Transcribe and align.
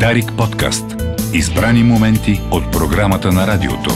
Дарик 0.00 0.32
подкаст. 0.36 0.84
Избрани 1.32 1.82
моменти 1.82 2.40
от 2.50 2.72
програмата 2.72 3.32
на 3.32 3.46
радиото. 3.46 3.90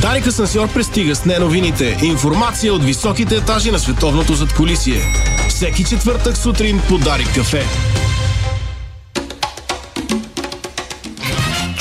Дарик 0.00 0.26
Асансьор 0.26 0.72
пристига 0.72 1.14
с 1.14 1.24
неновините. 1.24 1.98
Информация 2.02 2.74
от 2.74 2.84
високите 2.84 3.36
етажи 3.36 3.70
на 3.70 3.78
световното 3.78 4.34
задколисие. 4.34 5.00
Всеки 5.48 5.84
четвъртък 5.84 6.36
сутрин 6.36 6.80
по 6.88 6.98
Дарик 6.98 7.34
кафе. 7.34 7.64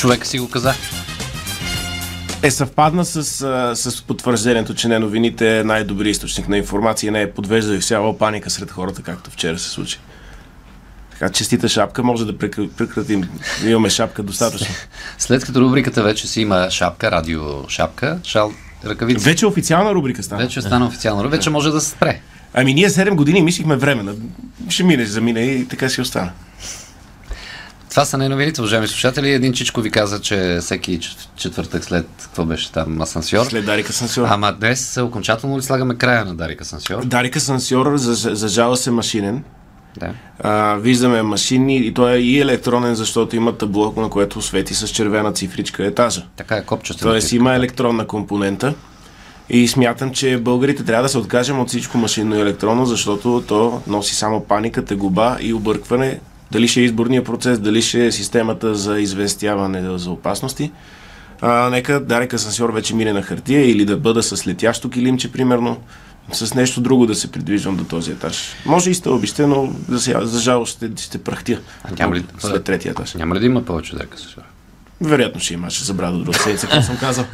Човек 0.01 0.25
си 0.25 0.39
го 0.39 0.49
каза. 0.49 0.73
Е 2.43 2.51
съвпадна 2.51 3.05
с, 3.05 3.23
с 3.75 4.01
потвърждението, 4.01 4.73
че 4.73 4.87
не 4.87 4.99
новините 4.99 5.59
е 5.59 5.63
най-добри 5.63 6.09
източник 6.09 6.47
на 6.47 6.57
информация, 6.57 7.11
не 7.11 7.21
е 7.21 7.31
подвежда 7.31 7.75
и 7.75 7.79
всява 7.79 8.17
паника 8.17 8.49
сред 8.49 8.71
хората, 8.71 9.01
както 9.01 9.31
вчера 9.31 9.59
се 9.59 9.69
случи. 9.69 9.99
Така, 11.11 11.29
честита 11.29 11.69
шапка, 11.69 12.03
може 12.03 12.25
да 12.25 12.33
прекр- 12.33 12.69
прекратим. 12.69 13.29
Имаме 13.65 13.89
шапка 13.89 14.23
достатъчно. 14.23 14.75
След 15.17 15.45
като 15.45 15.61
рубриката 15.61 16.03
вече 16.03 16.27
си 16.27 16.41
има 16.41 16.71
шапка, 16.71 17.11
радио 17.11 17.69
шапка, 17.69 18.19
шал, 18.23 18.53
ръкавици. 18.85 19.25
Вече 19.25 19.45
официална 19.45 19.93
рубрика 19.93 20.23
стана. 20.23 20.41
Вече 20.41 20.61
стана 20.61 20.85
официално. 20.85 21.29
Вече 21.29 21.49
може 21.49 21.71
да 21.71 21.81
се 21.81 21.89
спре. 21.89 22.21
Ами 22.53 22.73
ние 22.73 22.89
7 22.89 23.15
години 23.15 23.41
мислихме 23.41 23.75
време. 23.75 24.13
Ще 24.69 24.83
мине, 24.83 25.05
замине 25.05 25.41
и 25.41 25.67
така 25.67 25.89
си 25.89 26.01
остана. 26.01 26.31
Това 27.91 28.05
са 28.05 28.17
най-новините, 28.17 28.61
уважаеми 28.61 28.87
слушатели. 28.87 29.31
Един 29.31 29.53
чичко 29.53 29.81
ви 29.81 29.91
каза, 29.91 30.21
че 30.21 30.57
всеки 30.61 30.99
четвъртък 31.35 31.83
след, 31.83 32.07
какво 32.21 32.45
беше 32.45 32.71
там, 32.71 33.01
асансьор. 33.01 33.45
След 33.45 33.65
Дарика 33.65 33.93
Сансьор. 33.93 34.27
Ама 34.29 34.53
днес 34.59 34.97
окончателно 34.97 35.57
ли 35.57 35.61
слагаме 35.61 35.95
края 35.95 36.25
на 36.25 36.35
Дарика 36.35 36.61
Асансьор? 36.61 37.05
Дарика 37.05 37.39
Сансьор 37.39 37.97
за, 37.97 38.35
за 38.35 38.47
жала 38.47 38.77
се 38.77 38.91
машинен. 38.91 39.43
Да. 39.97 40.13
А, 40.39 40.75
виждаме 40.75 41.21
машини 41.21 41.77
и 41.77 41.93
той 41.93 42.11
е 42.11 42.17
и 42.17 42.39
електронен, 42.39 42.95
защото 42.95 43.35
има 43.35 43.57
табло, 43.57 43.93
на 43.97 44.09
което 44.09 44.41
свети 44.41 44.73
с 44.73 44.87
червена 44.87 45.33
цифричка 45.33 45.85
етажа. 45.85 46.25
Така 46.35 46.55
е 46.55 46.63
копчета. 46.63 46.99
Тоест 46.99 47.31
има 47.31 47.55
електронна 47.55 48.07
компонента. 48.07 48.73
И 49.49 49.67
смятам, 49.67 50.11
че 50.11 50.37
българите 50.37 50.83
трябва 50.83 51.03
да 51.03 51.09
се 51.09 51.17
откажем 51.17 51.59
от 51.59 51.67
всичко 51.67 51.97
машинно 51.97 52.35
и 52.35 52.41
електронно, 52.41 52.85
защото 52.85 53.43
то 53.47 53.81
носи 53.87 54.15
само 54.15 54.43
паника, 54.43 54.85
тегуба 54.85 55.37
и 55.41 55.53
объркване. 55.53 56.19
Дали 56.51 56.67
ще 56.67 56.79
е 56.79 56.83
изборния 56.83 57.23
процес, 57.23 57.59
дали 57.59 57.81
ще 57.81 58.05
е 58.05 58.11
системата 58.11 58.75
за 58.75 58.99
известяване 58.99 59.97
за 59.97 60.11
опасности. 60.11 60.71
А, 61.41 61.69
нека 61.69 61.99
Дарек 61.99 62.33
Асансьор 62.33 62.69
вече 62.69 62.95
мине 62.95 63.13
на 63.13 63.21
хартия 63.21 63.71
или 63.71 63.85
да 63.85 63.97
бъда 63.97 64.23
с 64.23 64.47
летящо 64.47 64.89
килимче, 64.89 65.31
примерно, 65.31 65.77
с 66.31 66.53
нещо 66.53 66.81
друго 66.81 67.05
да 67.05 67.15
се 67.15 67.31
придвижвам 67.31 67.75
до 67.75 67.83
този 67.83 68.11
етаж. 68.11 68.43
Може 68.65 68.89
и 68.89 68.95
стълбище, 68.95 69.47
но 69.47 69.73
за, 69.89 69.99
сега, 69.99 70.25
за 70.25 70.39
жалост 70.39 70.77
ще, 70.77 70.91
ще 70.97 71.17
прахтя. 71.17 71.59
А 71.83 71.89
няма 71.99 72.15
ли- 72.15 72.25
След 72.39 72.63
третия 72.63 72.91
етаж. 72.91 73.13
Няма 73.13 73.35
ли 73.35 73.39
да 73.39 73.45
има 73.45 73.65
повече 73.65 73.95
Дарика 73.95 74.15
Асансьор? 74.15 74.41
Вероятно 75.01 75.41
ще 75.41 75.53
има, 75.53 75.69
ще 75.69 75.83
забравя 75.83 76.11
до 76.11 76.23
друга 76.23 76.39
седмица, 76.39 76.67
какво 76.67 76.81
съм 76.81 76.97
казал. 76.97 77.25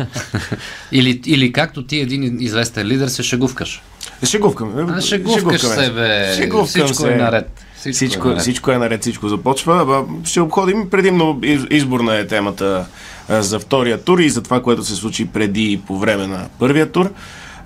Или, 0.91 1.21
или 1.25 1.51
както 1.51 1.83
ти 1.83 1.97
един 1.97 2.41
известен 2.41 2.87
лидер 2.87 3.07
се 3.07 3.23
шегувкаш. 3.23 3.81
Шегувкам. 4.25 4.89
А, 4.89 5.01
шегувкаш 5.01 5.61
се, 5.61 5.91
бе. 5.91 6.33
Шегувкам 6.35 6.67
Всичко 6.67 6.93
се. 6.93 7.13
е 7.13 7.15
наред. 7.15 7.63
Всичко, 7.77 7.93
Всичко, 7.93 8.27
е 8.27 8.29
наред. 8.29 8.41
всичко 8.41 8.71
е 8.71 8.77
наред, 8.77 9.01
всичко 9.01 9.27
започва. 9.27 9.85
Ще 10.23 10.41
обходим 10.41 10.89
предимно 10.89 11.39
из- 11.43 11.67
изборна 11.71 12.15
е 12.15 12.27
темата 12.27 12.85
за 13.29 13.59
втория 13.59 14.03
тур 14.03 14.19
и 14.19 14.29
за 14.29 14.41
това, 14.41 14.61
което 14.61 14.83
се 14.83 14.95
случи 14.95 15.25
преди 15.25 15.63
и 15.63 15.77
по 15.77 15.99
време 15.99 16.27
на 16.27 16.45
първия 16.59 16.91
тур. 16.91 17.09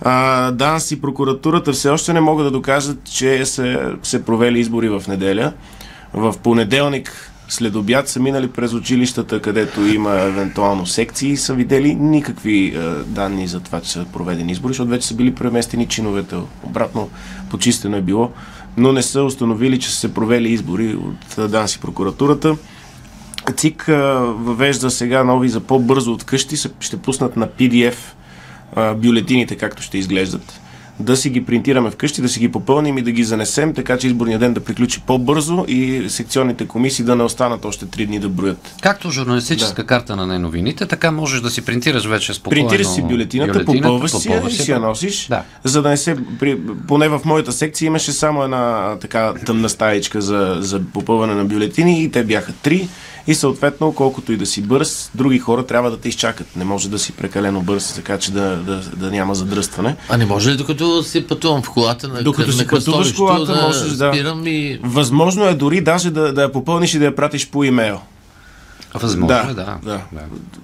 А, 0.01 0.51
ДАНС 0.51 0.91
и 0.91 1.01
прокуратурата 1.01 1.71
все 1.71 1.89
още 1.89 2.13
не 2.13 2.21
могат 2.21 2.45
да 2.45 2.51
докажат, 2.51 3.03
че 3.05 3.45
се, 3.45 3.79
се 4.03 4.25
провели 4.25 4.59
избори 4.59 4.89
в 4.89 5.03
неделя. 5.07 5.53
В 6.13 6.35
понеделник 6.37 7.31
след 7.49 7.75
обяд 7.75 8.07
са 8.09 8.19
минали 8.19 8.47
през 8.47 8.73
училищата, 8.73 9.41
където 9.41 9.81
има 9.81 10.11
евентуално 10.13 10.85
секции 10.85 11.29
и 11.29 11.37
са 11.37 11.53
видели 11.53 11.95
никакви 11.95 12.65
е, 12.67 12.79
данни 13.05 13.47
за 13.47 13.59
това, 13.59 13.81
че 13.81 13.91
са 13.91 14.05
проведени 14.05 14.51
избори, 14.51 14.69
защото 14.69 14.89
вече 14.89 15.07
са 15.07 15.13
били 15.13 15.35
преместени 15.35 15.87
чиновете. 15.87 16.35
Обратно 16.63 17.09
почистено 17.49 17.97
е 17.97 18.01
било, 18.01 18.31
но 18.77 18.91
не 18.91 19.01
са 19.01 19.23
установили, 19.23 19.79
че 19.79 19.89
са 19.89 19.95
се 19.95 20.13
провели 20.13 20.49
избори 20.49 20.95
от 20.95 21.51
ДАНС 21.51 21.75
и 21.75 21.79
прокуратурата. 21.79 22.55
ЦИК 23.55 23.85
въвежда 23.87 24.91
сега 24.91 25.23
нови 25.23 25.49
за 25.49 25.59
по-бързо 25.59 26.11
от 26.13 26.23
къщи, 26.23 26.55
ще 26.79 26.97
пуснат 26.97 27.37
на 27.37 27.47
PDF 27.47 27.95
бюлетините, 28.95 29.55
както 29.55 29.81
ще 29.81 29.97
изглеждат. 29.97 30.60
Да 31.01 31.17
си 31.17 31.29
ги 31.29 31.45
принтираме 31.45 31.91
вкъщи, 31.91 32.21
да 32.21 32.29
си 32.29 32.39
ги 32.39 32.51
попълним 32.51 32.97
и 32.97 33.01
да 33.01 33.11
ги 33.11 33.23
занесем, 33.23 33.73
така 33.73 33.97
че 33.97 34.07
изборния 34.07 34.39
ден 34.39 34.53
да 34.53 34.59
приключи 34.59 35.01
по-бързо 35.07 35.65
и 35.67 36.09
секционните 36.09 36.67
комисии 36.67 37.05
да 37.05 37.15
не 37.15 37.23
останат 37.23 37.65
още 37.65 37.85
3 37.85 38.05
дни 38.05 38.19
да 38.19 38.29
броят. 38.29 38.75
Както 38.81 39.09
журналистическа 39.09 39.85
карта 39.85 40.15
на 40.15 40.27
най-новините, 40.27 40.85
така 40.85 41.11
можеш 41.11 41.41
да 41.41 41.49
си 41.49 41.65
принтираш 41.65 42.05
вече 42.05 42.33
спокойно. 42.33 42.67
Принтираш 42.67 42.87
си 42.87 43.01
бюлетината, 43.01 43.65
попълваш 43.65 44.11
си 44.11 44.31
я 44.31 44.43
и 44.47 44.51
си 44.51 44.71
я 44.71 44.79
носиш, 44.79 45.27
Да. 45.27 45.43
за 45.63 45.81
да 45.81 45.89
не 45.89 45.97
се... 45.97 46.17
При, 46.39 46.57
поне 46.87 47.09
в 47.09 47.21
моята 47.25 47.51
секция 47.51 47.87
имаше 47.87 48.11
само 48.11 48.43
една 48.43 48.95
така 49.01 49.33
тъмна 49.45 49.69
стаечка 49.69 50.21
за, 50.21 50.57
за 50.59 50.81
попълване 50.93 51.33
на 51.33 51.45
бюлетини 51.45 52.03
и 52.03 52.11
те 52.11 52.23
бяха 52.23 52.53
три. 52.53 52.87
И 53.27 53.35
съответно, 53.35 53.93
колкото 53.93 54.31
и 54.31 54.37
да 54.37 54.45
си 54.45 54.61
бърз, 54.61 55.11
други 55.15 55.39
хора 55.39 55.65
трябва 55.65 55.91
да 55.91 55.97
те 55.97 56.09
изчакат. 56.09 56.55
Не 56.55 56.63
може 56.63 56.89
да 56.89 56.99
си 56.99 57.11
прекалено 57.11 57.61
бърз, 57.61 57.93
така 57.93 58.17
че 58.17 58.31
да, 58.31 58.55
да, 58.55 58.81
да 58.95 59.11
няма 59.11 59.35
задръстване. 59.35 59.95
А 60.09 60.17
не 60.17 60.25
може 60.25 60.51
ли 60.51 60.57
докато 60.57 61.03
си 61.03 61.27
пътувам 61.27 61.61
в 61.61 61.69
колата 61.69 62.07
на, 62.07 62.23
Докато 62.23 62.47
на 62.47 62.53
си 62.53 62.67
пътуваш 62.67 63.13
колата, 63.13 63.53
да 63.53 63.61
можеш 63.61 63.91
да- 63.91 64.11
спирам 64.13 64.47
и... 64.47 64.79
Възможно 64.83 65.45
е 65.45 65.53
дори 65.53 65.81
даже 65.81 66.11
да, 66.11 66.33
да 66.33 66.41
я 66.41 66.51
попълниш 66.51 66.93
и 66.93 66.99
да 66.99 67.05
я 67.05 67.15
пратиш 67.15 67.49
по 67.49 67.63
имейл. 67.63 67.99
Възможно 68.93 69.51
е, 69.51 69.53
да. 69.53 69.77
да. 69.83 70.01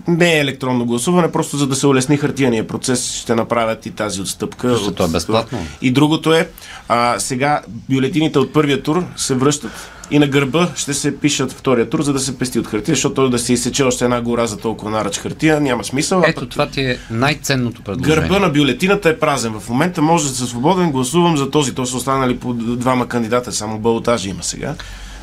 Не 0.08 0.34
е 0.34 0.40
електронно 0.40 0.86
гласуване, 0.86 1.32
просто 1.32 1.58
за 1.58 1.68
да 1.68 1.76
се 1.76 1.88
улесни 1.88 2.18
хартияния 2.18 2.68
процес, 2.68 3.14
ще 3.14 3.36
направят 3.36 3.86
и 3.86 3.92
тази 3.92 4.22
отстъпка. 4.22 4.70
Защото 4.70 5.04
от- 5.04 5.10
е 5.10 5.12
безплатно. 5.12 5.60
И 5.82 5.92
другото 5.92 6.34
е, 6.34 6.50
а, 6.88 7.20
сега 7.20 7.62
бюлетините 7.68 8.40
от 8.40 8.54
първия 8.54 8.84
тур 8.84 9.04
се 9.16 9.36
връщат 9.36 9.72
и 10.12 10.20
на 10.20 10.28
гърба 10.28 10.68
ще 10.76 10.94
се 10.94 11.20
пишат 11.20 11.52
втория 11.52 11.90
тур, 11.90 12.02
за 12.02 12.14
да 12.14 12.20
се 12.20 12.38
пести 12.38 12.60
от 12.60 12.68
хартия, 12.68 12.96
защото 12.96 13.30
да 13.30 13.40
се 13.40 13.54
изсече 13.54 13.84
още 13.84 14.04
една 14.04 14.22
гора 14.22 14.48
за 14.48 14.58
толкова 14.58 14.92
наръч 14.92 15.18
хартия, 15.18 15.62
няма 15.62 15.84
смисъл. 15.84 16.24
Ето 16.26 16.40
пък 16.40 16.50
това 16.50 16.68
ти 16.68 16.82
е 16.82 17.00
най-ценното 17.12 17.82
предложение. 17.82 18.16
Гърба 18.20 18.40
на 18.40 18.50
бюлетината 18.50 19.10
е 19.10 19.20
празен. 19.20 19.60
В 19.60 19.70
момента 19.70 20.02
може 20.02 20.30
да 20.30 20.36
се 20.36 20.46
свободен, 20.46 20.92
гласувам 20.92 21.38
за 21.38 21.52
този. 21.52 21.76
То 21.76 21.86
са 21.86 21.98
останали 21.98 22.38
по 22.38 22.54
двама 22.54 23.08
кандидата, 23.08 23.52
само 23.52 23.80
балотажи 23.80 24.30
има 24.30 24.44
сега. 24.44 24.76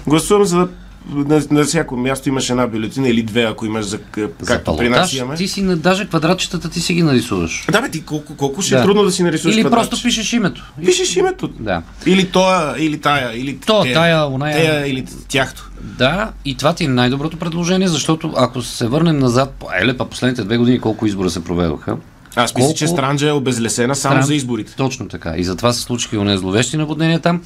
Гласувам 0.07 0.45
за 0.45 0.59
да 0.59 0.69
на, 1.07 1.43
на 1.51 1.65
всяко 1.65 1.97
място 1.97 2.29
имаш 2.29 2.51
една 2.51 2.67
бюлетина 2.67 3.09
или 3.09 3.23
две, 3.23 3.43
ако 3.43 3.67
имаш 3.67 3.85
за, 3.85 3.99
к- 3.99 4.29
За 4.41 4.47
както 4.47 4.77
при 4.77 4.89
нас 4.89 5.13
имаме. 5.13 5.37
ти 5.37 5.49
си 5.49 5.63
на- 5.63 5.77
даже 5.77 6.07
квадратчетата 6.07 6.69
ти 6.71 6.81
си 6.81 6.95
ги 6.95 7.03
нарисуваш. 7.03 7.65
Да, 7.71 7.81
бе, 7.81 7.89
ти 7.89 8.03
колко, 8.03 8.37
колко 8.37 8.63
ще 8.63 8.75
е 8.75 8.79
Да. 8.79 8.85
трудно 8.85 9.05
да 9.05 9.11
си 9.11 9.23
нарисуваш 9.23 9.55
Или 9.55 9.63
квадратче. 9.63 9.91
просто 9.91 10.05
пишеш 10.05 10.33
името. 10.33 10.73
Пишеш 10.81 11.17
името. 11.17 11.49
Да. 11.51 11.83
Или 12.07 12.27
тоя, 12.27 12.75
или 12.79 13.01
тая, 13.01 13.33
или 13.35 13.57
То, 13.57 13.83
тея, 13.83 13.95
тая, 13.95 14.27
оная. 14.27 14.57
тея, 14.57 14.87
или 14.87 15.07
тяхто. 15.29 15.71
Да, 15.81 16.33
и 16.45 16.55
това 16.55 16.75
ти 16.75 16.85
е 16.85 16.89
най-доброто 16.89 17.37
предложение, 17.37 17.89
защото 17.89 18.33
ако 18.37 18.63
се 18.63 18.87
върнем 18.87 19.19
назад, 19.19 19.65
еле, 19.75 19.97
па 19.97 20.05
последните 20.05 20.45
две 20.45 20.57
години 20.57 20.79
колко 20.81 21.07
избора 21.07 21.31
се 21.31 21.45
проведоха. 21.45 21.97
Аз 22.37 22.55
мисля, 22.55 22.67
Колко- 22.67 22.79
че 22.79 22.87
Странджа 22.89 23.29
е 23.29 23.33
обезлесена 23.33 23.95
само 23.95 24.15
Стран- 24.15 24.27
за 24.27 24.35
изборите. 24.35 24.75
Точно 24.77 25.09
така. 25.09 25.35
И 25.37 25.45
затова 25.45 25.73
се 25.73 25.81
случиха 25.81 26.17
и 26.17 26.19
онези 26.19 26.39
зловещи 26.39 26.77
наводнения 26.77 27.21
там. 27.21 27.41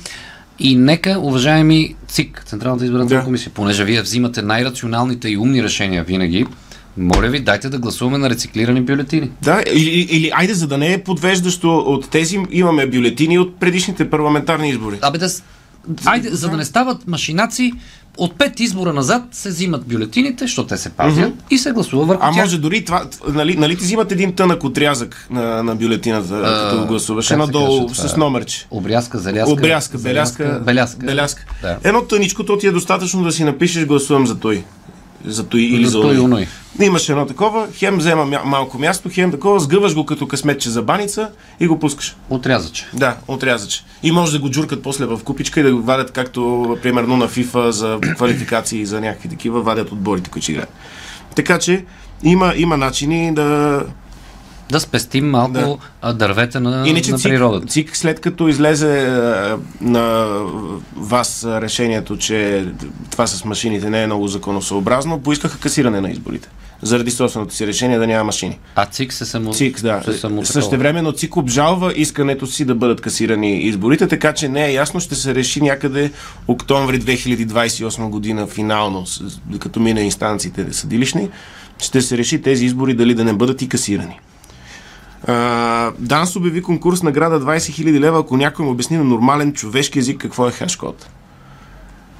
И 0.60 0.76
нека, 0.76 1.18
уважаеми 1.18 1.94
ЦИК, 2.08 2.42
Централната 2.46 2.84
избирателна 2.84 3.20
Да. 3.20 3.24
комисия, 3.24 3.52
понеже 3.54 3.84
вие 3.84 4.02
взимате 4.02 4.42
най-рационалните 4.42 5.28
и 5.28 5.38
умни 5.38 5.62
решения 5.62 6.04
винаги, 6.04 6.46
моля 6.96 7.28
ви, 7.28 7.40
дайте 7.40 7.68
да 7.68 7.78
гласуваме 7.78 8.18
на 8.18 8.30
рециклирани 8.30 8.80
бюлетини. 8.80 9.30
Да, 9.42 9.62
или, 9.72 9.90
или 9.90 10.30
айде, 10.34 10.54
за 10.54 10.66
да 10.66 10.78
не 10.78 10.92
е 10.92 11.02
подвеждащо 11.02 11.76
от 11.76 12.10
тези, 12.10 12.38
имаме 12.50 12.86
бюлетини 12.86 13.38
от 13.38 13.60
предишните 13.60 14.10
парламентарни 14.10 14.70
избори. 14.70 14.98
Абе 15.02 15.18
да... 15.18 15.28
Айде, 16.04 16.28
за 16.30 16.48
да 16.48 16.56
не 16.56 16.64
стават 16.64 17.08
машинаци, 17.08 17.72
от 18.18 18.34
пет 18.34 18.60
избора 18.60 18.92
назад 18.92 19.22
се 19.32 19.48
взимат 19.48 19.86
бюлетините, 19.86 20.44
защото 20.44 20.68
те 20.68 20.76
се 20.76 20.90
пазят 20.90 21.32
и 21.50 21.58
се 21.58 21.72
гласува 21.72 22.04
върху 22.04 22.22
А 22.22 22.32
тях. 22.32 22.36
може 22.36 22.58
дори 22.58 22.84
това, 22.84 23.04
нали, 23.28 23.56
нали 23.56 23.76
ти 23.76 23.84
взимат 23.84 24.12
един 24.12 24.32
тънък 24.32 24.64
отрязък 24.64 25.26
на, 25.30 25.62
на 25.62 25.74
бюлетината, 25.74 26.42
като 26.62 26.80
го 26.80 26.86
гласуваш, 26.86 27.28
каже 27.28 27.52
това? 27.52 27.94
с 27.94 28.16
номерче. 28.16 28.66
Обрязка, 28.70 29.18
заляска. 29.18 29.52
Обрязка, 29.52 29.98
беляска, 29.98 30.60
Беляска. 30.64 31.06
беляска. 31.06 31.44
Да. 31.62 31.76
Едно 31.84 32.02
тъничко, 32.02 32.44
то 32.44 32.58
ти 32.58 32.66
е 32.66 32.70
достатъчно 32.70 33.22
да 33.22 33.32
си 33.32 33.44
напишеш 33.44 33.86
гласувам 33.86 34.26
за 34.26 34.38
той. 34.38 34.64
За 35.24 35.46
той 35.46 35.60
или 35.60 35.84
За 35.84 35.90
за 35.90 36.00
той 36.00 36.14
и 36.14 36.18
оной. 36.18 36.24
оной. 36.24 36.46
Имаш 36.80 37.08
едно 37.08 37.26
такова, 37.26 37.68
хем 37.74 37.98
взема 37.98 38.22
мя- 38.24 38.44
малко 38.44 38.78
място, 38.78 39.08
хем 39.12 39.30
такова, 39.30 39.60
сгъваш 39.60 39.94
го 39.94 40.06
като 40.06 40.28
късметче 40.28 40.70
за 40.70 40.82
баница 40.82 41.30
и 41.60 41.66
го 41.66 41.78
пускаш. 41.78 42.16
Отрязаче. 42.30 42.86
Да, 42.94 43.16
отрязаче. 43.28 43.84
И 44.02 44.12
може 44.12 44.32
да 44.32 44.38
го 44.38 44.50
джуркат 44.50 44.82
после 44.82 45.06
в 45.06 45.20
купичка 45.24 45.60
и 45.60 45.62
да 45.62 45.74
го 45.74 45.82
вадят, 45.82 46.10
както 46.10 46.40
примерно 46.82 47.16
на 47.16 47.28
FIFA 47.28 47.68
за 47.68 47.98
квалификации 48.16 48.86
за 48.86 49.00
някакви 49.00 49.28
такива, 49.28 49.62
вадят 49.62 49.92
отборите, 49.92 50.30
които 50.30 50.50
играят. 50.50 50.72
Така 51.34 51.58
че 51.58 51.84
има, 52.22 52.52
има 52.56 52.76
начини 52.76 53.34
да... 53.34 53.82
Да 54.72 54.80
спестим 54.80 55.30
малко 55.30 55.78
Да. 56.02 56.12
дървета 56.12 56.60
на, 56.60 56.88
Иначе 56.88 57.12
на 57.12 57.18
ЦИК, 57.18 57.30
природата. 57.30 57.66
ЦИК, 57.66 57.96
след 57.96 58.20
като 58.20 58.48
излезе 58.48 59.02
е, 59.02 59.08
на 59.80 60.26
вас 60.96 61.44
решението, 61.44 62.16
че 62.16 62.66
това 63.10 63.26
с 63.26 63.44
машините 63.44 63.90
не 63.90 64.02
е 64.02 64.06
много 64.06 64.28
законосъобразно, 64.28 65.20
поискаха 65.20 65.58
касиране 65.58 66.00
на 66.00 66.10
изборите. 66.10 66.48
Заради 66.82 67.10
собственото 67.10 67.54
си 67.54 67.66
решение 67.66 67.98
да 67.98 68.06
няма 68.06 68.24
машини. 68.24 68.58
А 68.74 68.86
ЦИК 68.86 69.12
се 69.12 69.24
само... 69.24 69.52
ЦИК, 69.52 69.80
да. 69.80 70.02
Се 70.04 70.12
само 70.12 70.44
Същевременно 70.44 71.12
ЦИК 71.12 71.36
обжалва 71.36 71.92
искането 71.96 72.46
си 72.46 72.64
да 72.64 72.74
бъдат 72.74 73.00
касирани 73.00 73.60
изборите, 73.62 74.08
така 74.08 74.32
че 74.32 74.48
не 74.48 74.66
е 74.66 74.72
ясно, 74.72 75.00
ще 75.00 75.14
се 75.14 75.34
реши 75.34 75.60
някъде 75.60 76.12
октомври 76.48 77.00
2028 77.00 78.08
година 78.08 78.46
финално, 78.46 79.04
като 79.58 79.80
мине 79.80 80.00
инстанциите 80.00 80.72
съдилищни, 80.72 81.28
ще 81.78 82.02
се 82.02 82.18
реши 82.18 82.42
тези 82.42 82.64
избори 82.64 82.94
дали 82.94 83.14
да 83.14 83.24
не 83.24 83.32
бъдат 83.32 83.62
и 83.62 83.68
касирани. 83.68 84.20
Данс 85.98 86.36
обяви 86.36 86.62
конкурс 86.62 87.02
награда 87.02 87.40
20 87.40 87.56
000 87.56 88.00
лева, 88.00 88.20
ако 88.20 88.36
някой 88.36 88.64
му 88.64 88.70
обясни 88.70 88.96
на 88.96 89.04
нормален 89.04 89.52
човешки 89.52 89.98
език 89.98 90.20
какво 90.20 90.48
е 90.48 90.52
хешкод. 90.52 91.08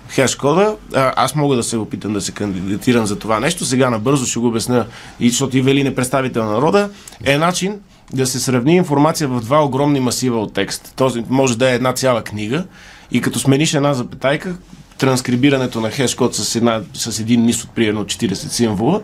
Хешкода, 0.09 0.77
аз 0.95 1.35
мога 1.35 1.57
да 1.57 1.63
се 1.63 1.77
опитам 1.77 2.13
да 2.13 2.21
се 2.21 2.33
кандидатирам 2.33 3.07
за 3.07 3.19
това 3.19 3.41
нещо, 3.41 3.65
сега 3.65 3.91
набързо 3.91 4.27
ще 4.27 4.39
го 4.39 4.47
обясня, 4.49 4.87
и 5.21 5.29
защото 5.29 5.57
Ивелин 5.57 5.87
е 5.87 5.95
представител 5.95 6.45
на 6.45 6.53
народа, 6.53 6.91
е 7.25 7.39
начин 7.39 7.81
да 8.13 8.27
се 8.27 8.41
сравни 8.41 8.77
информация 8.77 9.29
в 9.29 9.41
два 9.41 9.65
огромни 9.65 10.01
масива 10.01 10.41
от 10.41 10.53
текст. 10.53 10.93
Този 10.97 11.25
може 11.29 11.59
да 11.59 11.71
е 11.71 11.75
една 11.75 11.93
цяла 11.93 12.23
книга 12.23 12.65
и 13.11 13.21
като 13.21 13.39
смениш 13.39 13.75
една 13.75 13.95
запетайка, 13.95 14.57
транскрибирането 14.99 15.81
на 15.81 15.91
хешкод 15.91 16.35
с, 16.35 16.57
една, 16.57 16.81
с 16.95 17.21
един 17.21 17.45
низ 17.45 17.65
от 17.65 17.71
примерно 17.71 18.05
40 18.05 18.35
символа, 18.35 19.01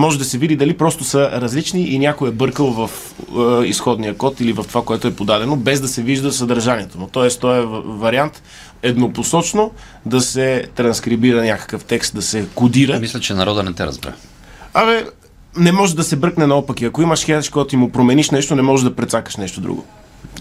може 0.00 0.18
да 0.18 0.24
се 0.24 0.38
види 0.38 0.56
дали 0.56 0.76
просто 0.76 1.04
са 1.04 1.30
различни 1.32 1.82
и 1.82 1.98
някой 1.98 2.28
е 2.28 2.32
бъркал 2.32 2.66
в 2.66 2.90
е, 3.62 3.66
изходния 3.66 4.16
код 4.16 4.40
или 4.40 4.52
в 4.52 4.64
това, 4.68 4.84
което 4.84 5.08
е 5.08 5.14
подадено, 5.14 5.56
без 5.56 5.80
да 5.80 5.88
се 5.88 6.02
вижда 6.02 6.32
съдържанието. 6.32 6.98
Но 6.98 7.06
т.е. 7.06 7.28
той 7.28 7.62
е 7.62 7.66
вариант 7.84 8.42
еднопосочно 8.82 9.70
да 10.06 10.20
се 10.20 10.66
транскрибира 10.74 11.44
някакъв 11.44 11.84
текст, 11.84 12.14
да 12.14 12.22
се 12.22 12.46
кодира. 12.54 12.98
Мисля, 12.98 13.20
че 13.20 13.34
народа 13.34 13.62
не 13.62 13.72
те 13.72 13.86
разбра. 13.86 14.12
Абе, 14.74 15.04
не 15.56 15.72
може 15.72 15.96
да 15.96 16.04
се 16.04 16.16
бръкне 16.16 16.46
наопаки. 16.46 16.84
Ако 16.84 17.02
имаш 17.02 17.24
хешкод 17.24 17.72
и 17.72 17.76
му 17.76 17.92
промениш 17.92 18.30
нещо, 18.30 18.56
не 18.56 18.62
можеш 18.62 18.84
да 18.84 18.96
прецакаш 18.96 19.36
нещо 19.36 19.60
друго. 19.60 19.84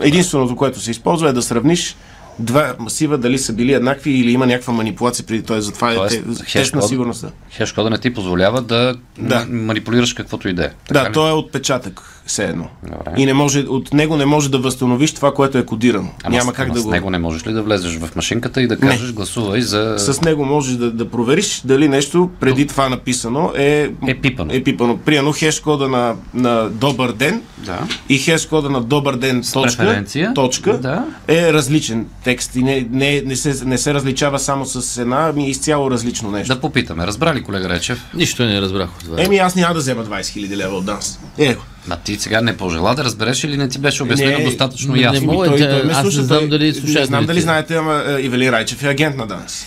Единственото, 0.01 0.55
което 0.55 0.79
се 0.79 0.91
използва 0.91 1.29
е 1.29 1.33
да 1.33 1.41
сравниш 1.41 1.95
два 2.39 2.75
масива, 2.79 3.17
дали 3.17 3.37
са 3.39 3.53
били 3.53 3.73
еднакви 3.73 4.11
или 4.11 4.31
има 4.31 4.45
някаква 4.45 4.73
манипулация 4.73 5.25
преди 5.25 5.43
той. 5.43 5.61
Затова 5.61 5.93
Тоест, 5.95 6.15
е 6.15 6.17
те- 6.17 6.25
тест 6.25 6.39
на 6.39 6.45
хешкод- 6.45 6.81
сигурността. 6.81 7.27
Хешкода 7.51 7.89
не 7.89 7.97
ти 7.97 8.13
позволява 8.13 8.61
да, 8.61 8.95
Да. 9.17 9.45
манипулираш 9.45 10.13
каквото 10.13 10.49
и 10.49 10.53
да 10.53 10.65
е. 10.65 10.69
Да, 10.91 11.11
той 11.11 11.29
е 11.29 11.33
отпечатък, 11.33 12.18
все 12.29 12.43
едно. 12.43 12.67
Добре. 12.83 13.13
И 13.17 13.25
не 13.25 13.33
може, 13.33 13.59
от 13.59 13.93
него 13.93 14.17
не 14.17 14.25
може 14.25 14.51
да 14.51 14.57
възстановиш 14.57 15.11
това, 15.11 15.33
което 15.33 15.57
е 15.57 15.65
кодирано. 15.65 16.09
Ама 16.23 16.35
Няма 16.35 16.51
с- 16.51 16.55
как 16.55 16.65
ама 16.65 16.73
да 16.73 16.79
с 16.79 16.83
го... 16.83 16.91
него 16.91 17.09
не 17.09 17.19
можеш 17.19 17.47
ли 17.47 17.53
да 17.53 17.61
влезеш 17.61 17.97
в 17.97 18.15
машинката 18.15 18.61
и 18.61 18.67
да 18.67 18.77
кажеш 18.77 19.11
гласувай 19.11 19.61
за... 19.61 19.95
С 19.99 20.21
него 20.21 20.45
можеш 20.45 20.73
да, 20.73 20.91
да 20.91 21.09
провериш 21.09 21.61
дали 21.65 21.87
нещо 21.87 22.29
преди 22.39 22.67
това 22.67 22.89
написано 22.89 23.51
е, 23.57 23.89
Е 24.07 24.15
пипано. 24.15 24.53
Е 24.53 24.63
пипано. 24.63 24.97
Примерно 24.97 25.33
хеш 25.33 25.59
кода 25.59 25.87
на, 25.87 26.15
на 26.33 26.69
добър 26.69 27.11
ден 27.11 27.41
Да. 27.57 27.79
и 28.09 28.17
хеш 28.17 28.45
кода 28.45 28.69
на 28.69 28.81
добър 28.81 29.15
ден 29.15 29.43
точка, 29.43 29.77
преференция. 29.77 30.33
точка 30.33 30.77
Да. 30.77 31.05
е 31.27 31.53
различен 31.53 32.05
текст 32.23 32.55
и 32.55 32.63
не, 32.63 32.87
не, 32.91 33.21
не, 33.21 33.35
се, 33.35 33.65
не 33.65 33.77
се 33.77 33.93
различава 33.93 34.39
само 34.39 34.65
с 34.65 34.97
една, 34.97 35.29
ами 35.29 35.49
изцяло 35.49 35.91
различно 35.91 36.31
нещо. 36.31 36.53
Да 36.55 36.61
попитаме. 36.61 37.07
Разбра 37.07 37.35
ли 37.35 37.43
колега 37.43 37.69
Речев? 37.69 38.05
Нищо 38.13 38.43
не 38.43 38.61
разбрах 38.61 38.89
от 38.89 38.99
това. 38.99 39.15
Еми 39.19 39.37
аз 39.37 39.55
няма 39.55 39.73
да 39.73 39.79
взема 39.79 40.05
20 40.05 40.21
000 40.21 40.55
лева 40.55 40.75
от 40.75 40.85
данс. 40.85 41.19
Е, 41.37 41.55
А 41.89 41.95
ти 41.95 42.15
сега 42.15 42.41
не 42.41 42.57
пожела 42.57 42.95
да 42.95 43.03
разбереш 43.03 43.43
или 43.43 43.57
не 43.57 43.69
ти 43.69 43.79
беше 43.79 44.03
обяснено 44.03 44.37
Не, 44.37 44.45
достатъчно 44.45 44.93
не 44.95 45.01
ясно? 45.01 45.31
мога. 45.31 45.47
той, 45.47 45.59
той 45.59 45.83
ме 45.83 45.91
аз 45.91 45.97
не 45.97 46.01
слуша, 46.03 46.23
знам 46.23 46.39
той- 46.39 46.47
дали 46.47 46.81
Не 46.83 47.05
знам 47.05 47.25
дали 47.25 47.41
знаете, 47.41 47.75
ама 47.75 48.03
е, 48.07 48.21
Ивелин 48.21 48.49
Райчев 48.49 48.83
е 48.83 48.87
агент 48.87 49.15
на 49.17 49.27
данс. 49.27 49.65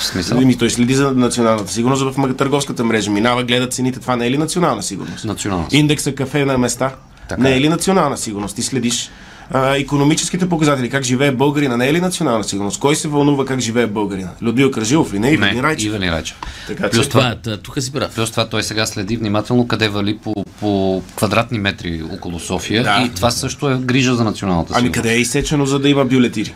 В 0.00 0.06
смисъл? 0.06 0.38
Ами 0.38 0.58
той 0.58 0.70
следи 0.70 0.94
за 0.94 1.12
националната 1.12 1.72
сигурност 1.72 2.02
в 2.02 2.34
търговската 2.34 2.84
мрежа. 2.84 3.10
Минава, 3.10 3.44
гледа 3.44 3.66
цените. 3.68 4.00
Това 4.00 4.16
не 4.16 4.26
е 4.26 4.30
ли 4.30 4.38
национална 4.38 4.82
сигурност? 4.82 5.24
Национална. 5.24 5.66
Индекса 5.70 6.14
кафе 6.14 6.44
на 6.44 6.58
места. 6.58 6.94
Така 7.28 7.42
не 7.42 7.50
е. 7.50 7.56
е 7.56 7.60
ли 7.60 7.68
национална 7.68 8.16
сигурност? 8.16 8.56
Ти 8.56 8.62
следиш 8.62 9.10
а, 9.50 9.76
економическите 9.76 10.48
показатели, 10.48 10.90
как 10.90 11.04
живее 11.04 11.32
българина, 11.32 11.76
не 11.76 11.88
е 11.88 11.92
ли 11.92 12.00
национална 12.00 12.44
сигурност? 12.44 12.80
Кой 12.80 12.96
се 12.96 13.08
вълнува 13.08 13.44
как 13.44 13.60
живее 13.60 13.86
българина? 13.86 14.28
Людмил 14.42 14.70
Кражилов 14.70 15.12
ли? 15.12 15.18
Не, 15.18 15.32
Ивелин 15.32 15.54
Не, 15.54 15.62
Райчев. 15.62 15.86
Ивелин 15.86 16.10
Райчев. 16.10 16.36
Така 16.66 16.84
че, 16.84 16.90
Плюс 16.90 17.08
Това, 17.08 17.34
та- 17.34 17.56
тук 17.56 17.82
си 17.82 17.92
прав. 17.92 18.14
Плюс 18.14 18.30
това 18.30 18.48
той 18.48 18.62
сега 18.62 18.86
следи 18.86 19.16
внимателно 19.16 19.68
къде 19.68 19.88
вали 19.88 20.18
по, 20.18 20.34
по 20.60 21.02
квадратни 21.16 21.58
метри 21.58 22.02
около 22.12 22.40
София 22.40 22.82
Да. 22.82 23.02
и 23.06 23.14
това 23.14 23.30
също 23.30 23.70
е 23.70 23.78
грижа 23.78 24.14
за 24.14 24.24
националната 24.24 24.72
ами 24.72 24.80
сигурност. 24.80 24.94
къде 25.02 25.14
е 25.14 25.18
изсечено, 25.18 25.66
за 25.66 25.78
да 25.78 25.88
има 25.88 26.04
бюлетири? 26.04 26.54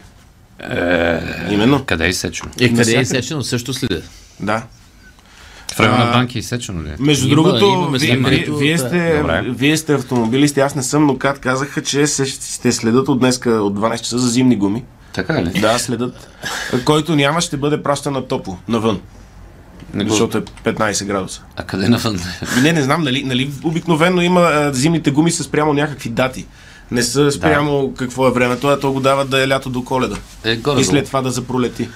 Именно. 1.50 1.84
Къде 1.84 2.06
е 2.06 2.08
изсечено? 2.08 2.50
Е, 2.60 2.74
къде 2.74 2.96
е 2.96 3.00
изсечено 3.00 3.42
също 3.42 3.74
следя. 3.74 4.02
Да. 4.40 4.62
В 5.72 5.80
района 5.80 6.04
на 6.04 6.12
банки 6.12 6.38
е 6.38 6.40
изсечено 6.40 6.82
ли? 6.82 6.88
Между 6.98 7.26
Има- 7.26 7.34
другото, 7.34 7.64
има 7.64 7.98
вие, 7.98 8.16
вие, 8.16 8.46
вие, 8.58 8.78
сте, 8.78 9.18
Добре. 9.20 9.44
вие 9.48 9.76
сте 9.76 9.94
автомобилисти, 9.94 10.60
аз 10.60 10.74
не 10.74 10.82
съм, 10.82 11.06
но 11.06 11.18
кат 11.18 11.38
казаха, 11.38 11.82
че 11.82 12.06
се, 12.06 12.26
ще 12.26 12.72
следят 12.72 13.08
от 13.08 13.18
днеска 13.18 13.50
от 13.50 13.78
12 13.78 13.96
часа 14.02 14.18
за 14.18 14.28
зимни 14.28 14.56
гуми. 14.56 14.84
Така 15.12 15.38
е 15.38 15.44
ли? 15.44 15.60
Да, 15.60 15.78
следят. 15.78 16.28
Който 16.84 17.14
няма, 17.16 17.40
ще 17.40 17.56
бъде 17.56 17.82
пращан 17.82 18.12
на 18.12 18.26
топло, 18.28 18.58
навън. 18.68 19.00
Не. 19.94 20.08
Защото 20.08 20.38
е 20.38 20.40
15 20.40 21.04
градуса. 21.04 21.42
А 21.56 21.64
къде 21.64 21.88
навън? 21.88 22.20
И 22.58 22.60
Не, 22.60 22.72
не 22.72 22.82
знам, 22.82 23.02
нали, 23.02 23.24
нали 23.24 23.50
обикновено 23.62 24.22
има 24.22 24.40
а, 24.40 24.72
зимните 24.72 25.10
гуми 25.10 25.30
са 25.30 25.42
спрямо 25.42 25.72
някакви 25.72 26.08
дати. 26.08 26.46
Не 26.90 27.02
са 27.02 27.32
спрямо 27.32 27.94
какво 27.98 28.28
е 28.28 28.32
времето, 28.32 28.66
а 28.68 28.80
то 28.80 28.92
го 28.92 29.00
дават 29.00 29.30
да 29.30 29.42
е 29.44 29.48
лято 29.48 29.70
до 29.70 29.84
коледа. 29.84 30.16
Е, 30.44 30.56
горе 30.56 30.80
И 30.80 30.84
след 30.84 31.06
това 31.06 31.22
да 31.22 31.30
запролети. 31.30 31.88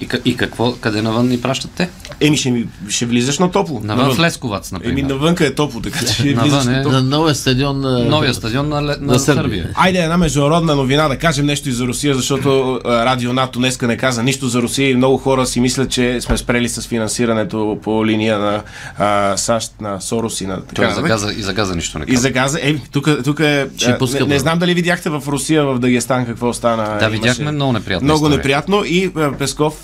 И, 0.00 0.08
и 0.24 0.36
какво? 0.36 0.72
Къде 0.72 1.02
навън 1.02 1.28
ни 1.28 1.40
пращат 1.40 1.70
те? 1.70 1.88
Еми, 2.20 2.36
ще, 2.36 2.50
ми- 2.50 2.66
ще 2.88 3.06
влизаш 3.06 3.38
на 3.38 3.50
топло. 3.50 3.80
Навън 3.84 4.14
в 4.14 4.18
Лесковац, 4.18 4.72
например. 4.72 4.92
Еми, 4.92 5.02
навънка 5.02 5.46
е 5.46 5.54
топло, 5.54 5.80
така 5.80 5.98
че 5.98 6.12
ще 6.12 6.24
Навън 6.24 6.42
влизаш 6.42 6.64
е- 6.66 6.68
на 6.68 6.82
топло. 6.82 6.92
На 6.92 7.02
новия 7.02 7.34
стадион 7.34 7.80
на... 7.80 7.98
Новия 7.98 8.34
стадион 8.34 8.68
на, 8.68 8.80
на, 8.80 8.96
На 9.00 9.18
Сърбия. 9.18 9.42
Сърбия. 9.42 9.70
Айде 9.74 9.98
една 9.98 10.16
международна 10.16 10.76
новина 10.76 11.08
да 11.08 11.18
кажем 11.18 11.46
нещо 11.46 11.68
и 11.68 11.72
за 11.72 11.84
Русия, 11.84 12.14
защото 12.14 12.80
Радио 12.84 13.32
НАТО 13.32 13.58
днеска 13.58 13.86
не 13.86 13.96
каза 13.96 14.22
нищо 14.22 14.48
за 14.48 14.62
Русия 14.62 14.90
и 14.90 14.94
много 14.94 15.18
хора 15.18 15.46
си 15.46 15.60
мислят, 15.60 15.90
че 15.90 16.20
сме 16.20 16.38
спрели 16.38 16.68
с 16.68 16.82
финансирането 16.82 17.78
по 17.82 18.06
линия 18.06 18.38
на 18.38 18.62
а, 18.98 19.36
САЩ, 19.36 19.72
на 19.80 20.00
Сорос 20.00 20.40
и 20.40 20.46
на 20.46 20.56
Той 20.56 20.64
така. 20.66 20.82
за 20.82 21.00
нататък. 21.00 21.08
газа, 21.08 21.32
и 21.32 21.42
за 21.42 21.52
газа 21.52 21.74
нищо 21.74 21.98
не 21.98 22.04
И 22.04 22.08
каза. 22.08 22.20
за 22.20 22.30
газа, 22.30 22.58
е, 22.62 22.74
тук, 22.92 23.08
тук 23.24 23.40
е. 23.40 23.68
Пуска, 23.98 24.20
не, 24.20 24.26
не 24.26 24.38
знам 24.38 24.58
дали 24.58 24.74
видяхте 24.74 25.10
в 25.10 25.22
Русия, 25.28 25.64
в 25.64 25.78
Дагестан 25.78 26.26
какво 26.26 26.52
стана. 26.52 26.96
Да, 27.00 27.08
видяхме 27.08 27.50
много 27.52 27.72
неприятна 27.72 28.04
Много 28.04 28.28
неприятно 28.28 28.84
и 28.84 29.10
а, 29.16 29.32
Песков, 29.32 29.74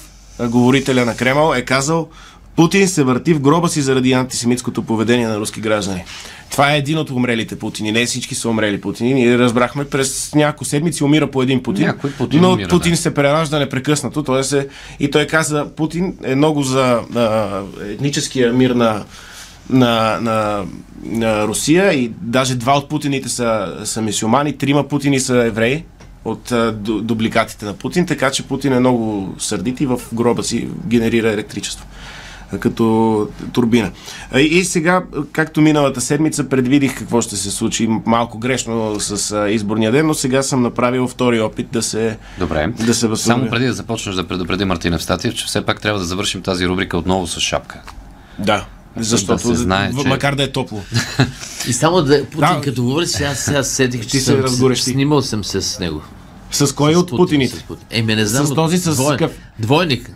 говорителя 0.40 1.04
на 1.04 1.16
Кремъл, 1.16 1.54
е 1.54 1.62
казал 1.62 2.08
Путин 2.58 2.88
се 2.88 3.02
върти 3.04 3.34
в 3.34 3.40
гроба 3.40 3.68
си 3.68 3.82
заради 3.82 4.12
антисемитското 4.12 4.82
поведение 4.82 5.26
на 5.26 5.38
руски 5.40 5.60
граждани. 5.60 6.04
Това 6.50 6.74
е 6.74 6.78
един 6.78 6.98
от 6.98 7.10
умрелите 7.10 7.58
Путини. 7.58 7.92
Не 7.92 8.06
всички 8.06 8.34
са 8.34 8.48
умрели 8.48 8.80
Путини. 8.80 9.14
Ние 9.14 9.38
разбрахме 9.38 9.84
през 9.84 10.34
няколко 10.34 10.64
седмици 10.64 11.04
умира 11.04 11.30
по 11.30 11.42
един 11.42 11.62
Путин. 11.62 11.86
Някой 11.86 12.10
Путин 12.10 12.40
но 12.40 12.52
умира, 12.52 12.68
Путин 12.68 12.90
да. 12.90 12.96
се 12.96 13.14
преражда 13.14 13.58
непрекъснато. 13.58 14.22
Той 14.22 14.44
се... 14.44 14.68
И 15.00 15.10
той 15.10 15.26
каза, 15.26 15.66
Путин 15.76 16.14
е 16.24 16.34
много 16.34 16.62
за 16.62 17.00
а, 17.16 17.60
етническия 17.90 18.52
мир 18.52 18.70
на, 18.70 19.04
на, 19.70 20.18
на, 20.20 20.64
на 21.04 21.46
Русия 21.46 21.92
и 21.92 22.12
даже 22.20 22.54
два 22.54 22.78
от 22.78 22.88
Путините 22.88 23.28
са, 23.28 23.76
са 23.84 24.02
мисюмани, 24.02 24.58
трима 24.58 24.88
Путини 24.88 25.20
са 25.20 25.36
евреи 25.36 25.84
от 26.24 26.52
а, 26.52 26.74
ду- 26.74 27.00
дубликатите 27.00 27.64
на 27.64 27.74
Путин, 27.74 28.06
така 28.06 28.30
че 28.30 28.42
Путин 28.42 28.72
е 28.72 28.80
много 28.80 29.34
сърдит 29.38 29.80
и 29.80 29.86
в 29.86 30.00
гроба 30.12 30.42
си 30.42 30.68
генерира 30.86 31.32
електричество 31.32 31.86
като 32.60 33.28
турбина. 33.52 33.90
И 34.38 34.64
сега, 34.64 35.02
както 35.32 35.60
миналата 35.60 36.00
седмица, 36.00 36.48
предвидих 36.48 36.98
какво 36.98 37.20
ще 37.20 37.36
се 37.36 37.50
случи 37.50 37.88
малко 38.06 38.38
грешно 38.38 39.00
с 39.00 39.46
изборния 39.50 39.92
ден, 39.92 40.06
но 40.06 40.14
сега 40.14 40.42
съм 40.42 40.62
направил 40.62 41.08
втори 41.08 41.40
опит 41.40 41.68
да 41.72 41.82
се, 41.82 42.18
Добре. 42.38 42.72
да 42.86 42.94
се 42.94 43.06
възстановя. 43.08 43.40
Само 43.40 43.50
преди 43.50 43.66
да 43.66 43.72
започнеш 43.72 44.14
да 44.14 44.28
предупреди 44.28 44.64
Мартина 44.64 44.98
Статиев, 45.00 45.34
че 45.34 45.46
все 45.46 45.64
пак 45.64 45.80
трябва 45.80 45.98
да 45.98 46.04
завършим 46.06 46.42
тази 46.42 46.68
рубрика 46.68 46.98
отново 46.98 47.26
с 47.26 47.40
шапка. 47.40 47.80
Да. 48.38 48.64
Защото, 49.00 49.32
Да 49.32 49.38
се 49.40 49.54
знае, 49.54 49.92
че- 49.92 50.08
макар 50.08 50.34
да 50.34 50.42
е 50.42 50.48
топло. 50.48 50.82
И 51.68 51.72
само 51.72 52.02
да, 52.02 52.24
Путин, 52.24 52.40
Да. 52.40 52.60
като 52.60 52.82
говори, 52.82 53.06
сега, 53.06 53.34
сега 53.34 53.62
сетих, 53.62 54.02
че 54.02 54.08
Ти 54.08 54.18
се 54.18 54.24
съм, 54.24 54.40
разгорещи. 54.40 54.84
снимал 54.84 55.22
съм 55.22 55.44
се 55.44 55.62
с 55.62 55.78
него. 55.78 56.02
С 56.50 56.74
кой 56.74 56.94
С 56.94 56.96
от 56.96 57.08
Путин, 57.08 57.16
Путините? 57.18 57.56
с 57.56 57.62
Путин. 57.62 57.86
Еми, 57.90 58.16
не 58.16 58.26
знам. 58.26 58.46
С 58.46 58.54
този 58.54 58.78
с 58.78 59.06
какъв? 59.08 59.30
Двойник. 59.58 60.10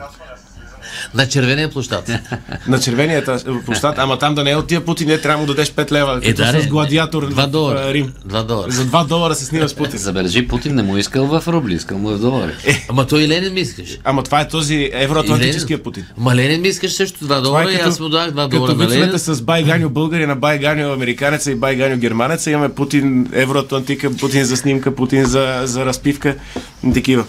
На 1.15 1.29
червения 1.29 1.71
площад. 1.71 2.11
На 2.69 2.81
червения 2.81 3.25
площад, 3.67 3.95
ама 3.99 4.19
там 4.19 4.35
да 4.35 4.45
не 4.45 4.51
е 4.51 4.57
от 4.57 4.67
тия 4.67 4.85
Путин, 4.85 5.09
не 5.09 5.19
трябва 5.19 5.47
да 5.47 5.55
дадеш 5.55 5.71
5 5.71 5.93
лева, 5.93 6.21
Е, 6.23 6.27
като 6.27 6.43
да, 6.43 6.51
с 6.51 6.55
не, 6.55 6.67
гладиатор 6.67 7.27
Два 7.27 7.45
в 7.45 7.51
долара. 7.51 7.81
а, 7.81 7.95
Рим. 7.95 8.13
Два 8.25 8.43
долара. 8.43 8.71
За 8.71 8.85
2 8.85 9.07
долара 9.07 9.35
се 9.35 9.45
снима 9.45 9.69
с 9.69 9.75
Путин. 9.75 9.99
Забележи, 9.99 10.49
Путин 10.49 10.75
не 10.75 10.83
му 10.83 10.97
е 10.97 11.01
искал 11.01 11.27
в 11.27 11.49
рубли, 11.49 11.75
искал 11.75 11.99
му 11.99 12.11
е 12.11 12.15
в 12.15 12.19
долари. 12.19 12.53
Ама 12.89 13.07
той 13.07 13.23
и 13.23 13.29
Ленин 13.29 13.55
ми 13.55 13.61
искаш. 13.61 13.99
Ама 14.05 14.23
това 14.23 14.41
е 14.41 14.49
този 14.49 14.91
евроатлантическия. 14.93 15.83
Путин. 15.83 16.05
Ма 16.17 16.37
Ленин 16.37 16.61
ми 16.61 16.69
искаш 16.69 16.93
също 16.93 17.19
2 17.19 17.21
Това 17.21 17.41
долара 17.41 17.71
е 17.71 17.75
и 17.75 17.77
аз 17.77 18.01
му 18.01 18.09
дах 18.09 18.31
2 18.31 18.49
долара 18.49 18.73
като 18.73 18.83
на 18.83 18.89
Ленин. 18.91 19.19
с 19.19 19.43
Байганю 19.43 19.91
българина, 19.91 20.35
Байганю 20.35 20.93
американеца 20.93 21.51
и 21.51 21.55
Байганю 21.55 21.97
германеца. 21.97 22.51
Имаме 22.51 22.69
Путин 22.69 23.29
евроатлантика, 23.33 24.11
Путин 24.13 24.45
за 24.45 24.57
снимка, 24.57 24.95
Путин 24.95 25.25
за, 25.25 25.61
за 25.65 25.87
разпивка. 25.87 26.37
Такива. 26.95 27.25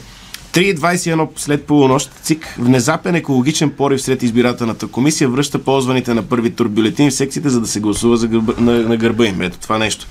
3.21 0.54 1.28
след 1.36 1.64
полунощ 1.66 2.12
ЦИК 2.22 2.56
внезапен 2.60 3.16
екологичен 3.16 3.70
порив 3.70 4.02
сред 4.02 4.24
избирателната 4.24 4.88
комисия 4.88 5.30
връща 5.30 5.60
ползваните 5.60 6.14
на 6.14 6.24
първи 6.24 6.52
тур 6.52 6.68
бюлетини 6.68 7.10
в 7.10 7.14
секциите, 7.14 7.50
за 7.50 7.62
да 7.62 7.68
се 7.68 7.80
гласува 7.80 8.18
за 8.18 8.28
гърба, 8.28 8.54
на, 8.58 8.72
на 8.72 8.98
гърба 8.98 9.26
им. 9.26 9.42
Ето 9.42 9.60
това 9.60 9.78
нещо. 9.78 10.08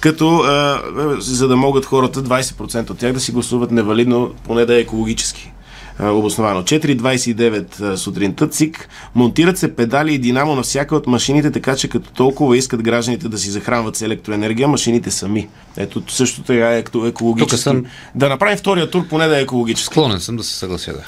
Като, 0.00 0.36
а, 0.36 0.80
за 1.18 1.48
да 1.48 1.56
могат 1.56 1.84
хората, 1.84 2.22
20% 2.22 2.90
от 2.90 2.98
тях 2.98 3.12
да 3.12 3.20
си 3.20 3.32
гласуват 3.32 3.70
невалидно, 3.70 4.34
поне 4.44 4.64
да 4.64 4.76
е 4.76 4.80
екологически 4.80 5.53
обосновано. 6.00 6.62
4.29 6.62 7.80
а, 7.82 7.96
сутринта 7.96 8.48
ЦИК 8.48 8.88
монтират 9.14 9.58
се 9.58 9.76
педали 9.76 10.14
и 10.14 10.18
динамо 10.18 10.54
на 10.54 10.62
всяка 10.62 10.96
от 10.96 11.06
машините, 11.06 11.50
така 11.50 11.76
че 11.76 11.88
като 11.88 12.10
толкова 12.10 12.56
искат 12.56 12.82
гражданите 12.82 13.28
да 13.28 13.38
си 13.38 13.50
захранват 13.50 13.96
с 13.96 14.02
електроенергия, 14.02 14.68
машините 14.68 15.10
сами. 15.10 15.48
Ето 15.76 16.02
също 16.08 16.42
така 16.42 16.76
е 16.76 16.84
екологически. 17.04 17.50
Тук 17.50 17.62
съм- 17.62 17.84
Да 18.14 18.28
направим 18.28 18.58
втория 18.58 18.90
тур, 18.90 19.08
поне 19.08 19.26
да 19.26 19.38
е 19.38 19.42
екологически. 19.42 19.92
Склонен 19.92 20.20
съм 20.20 20.36
да 20.36 20.42
се 20.44 20.54
съглася, 20.54 20.92
да. 20.92 21.04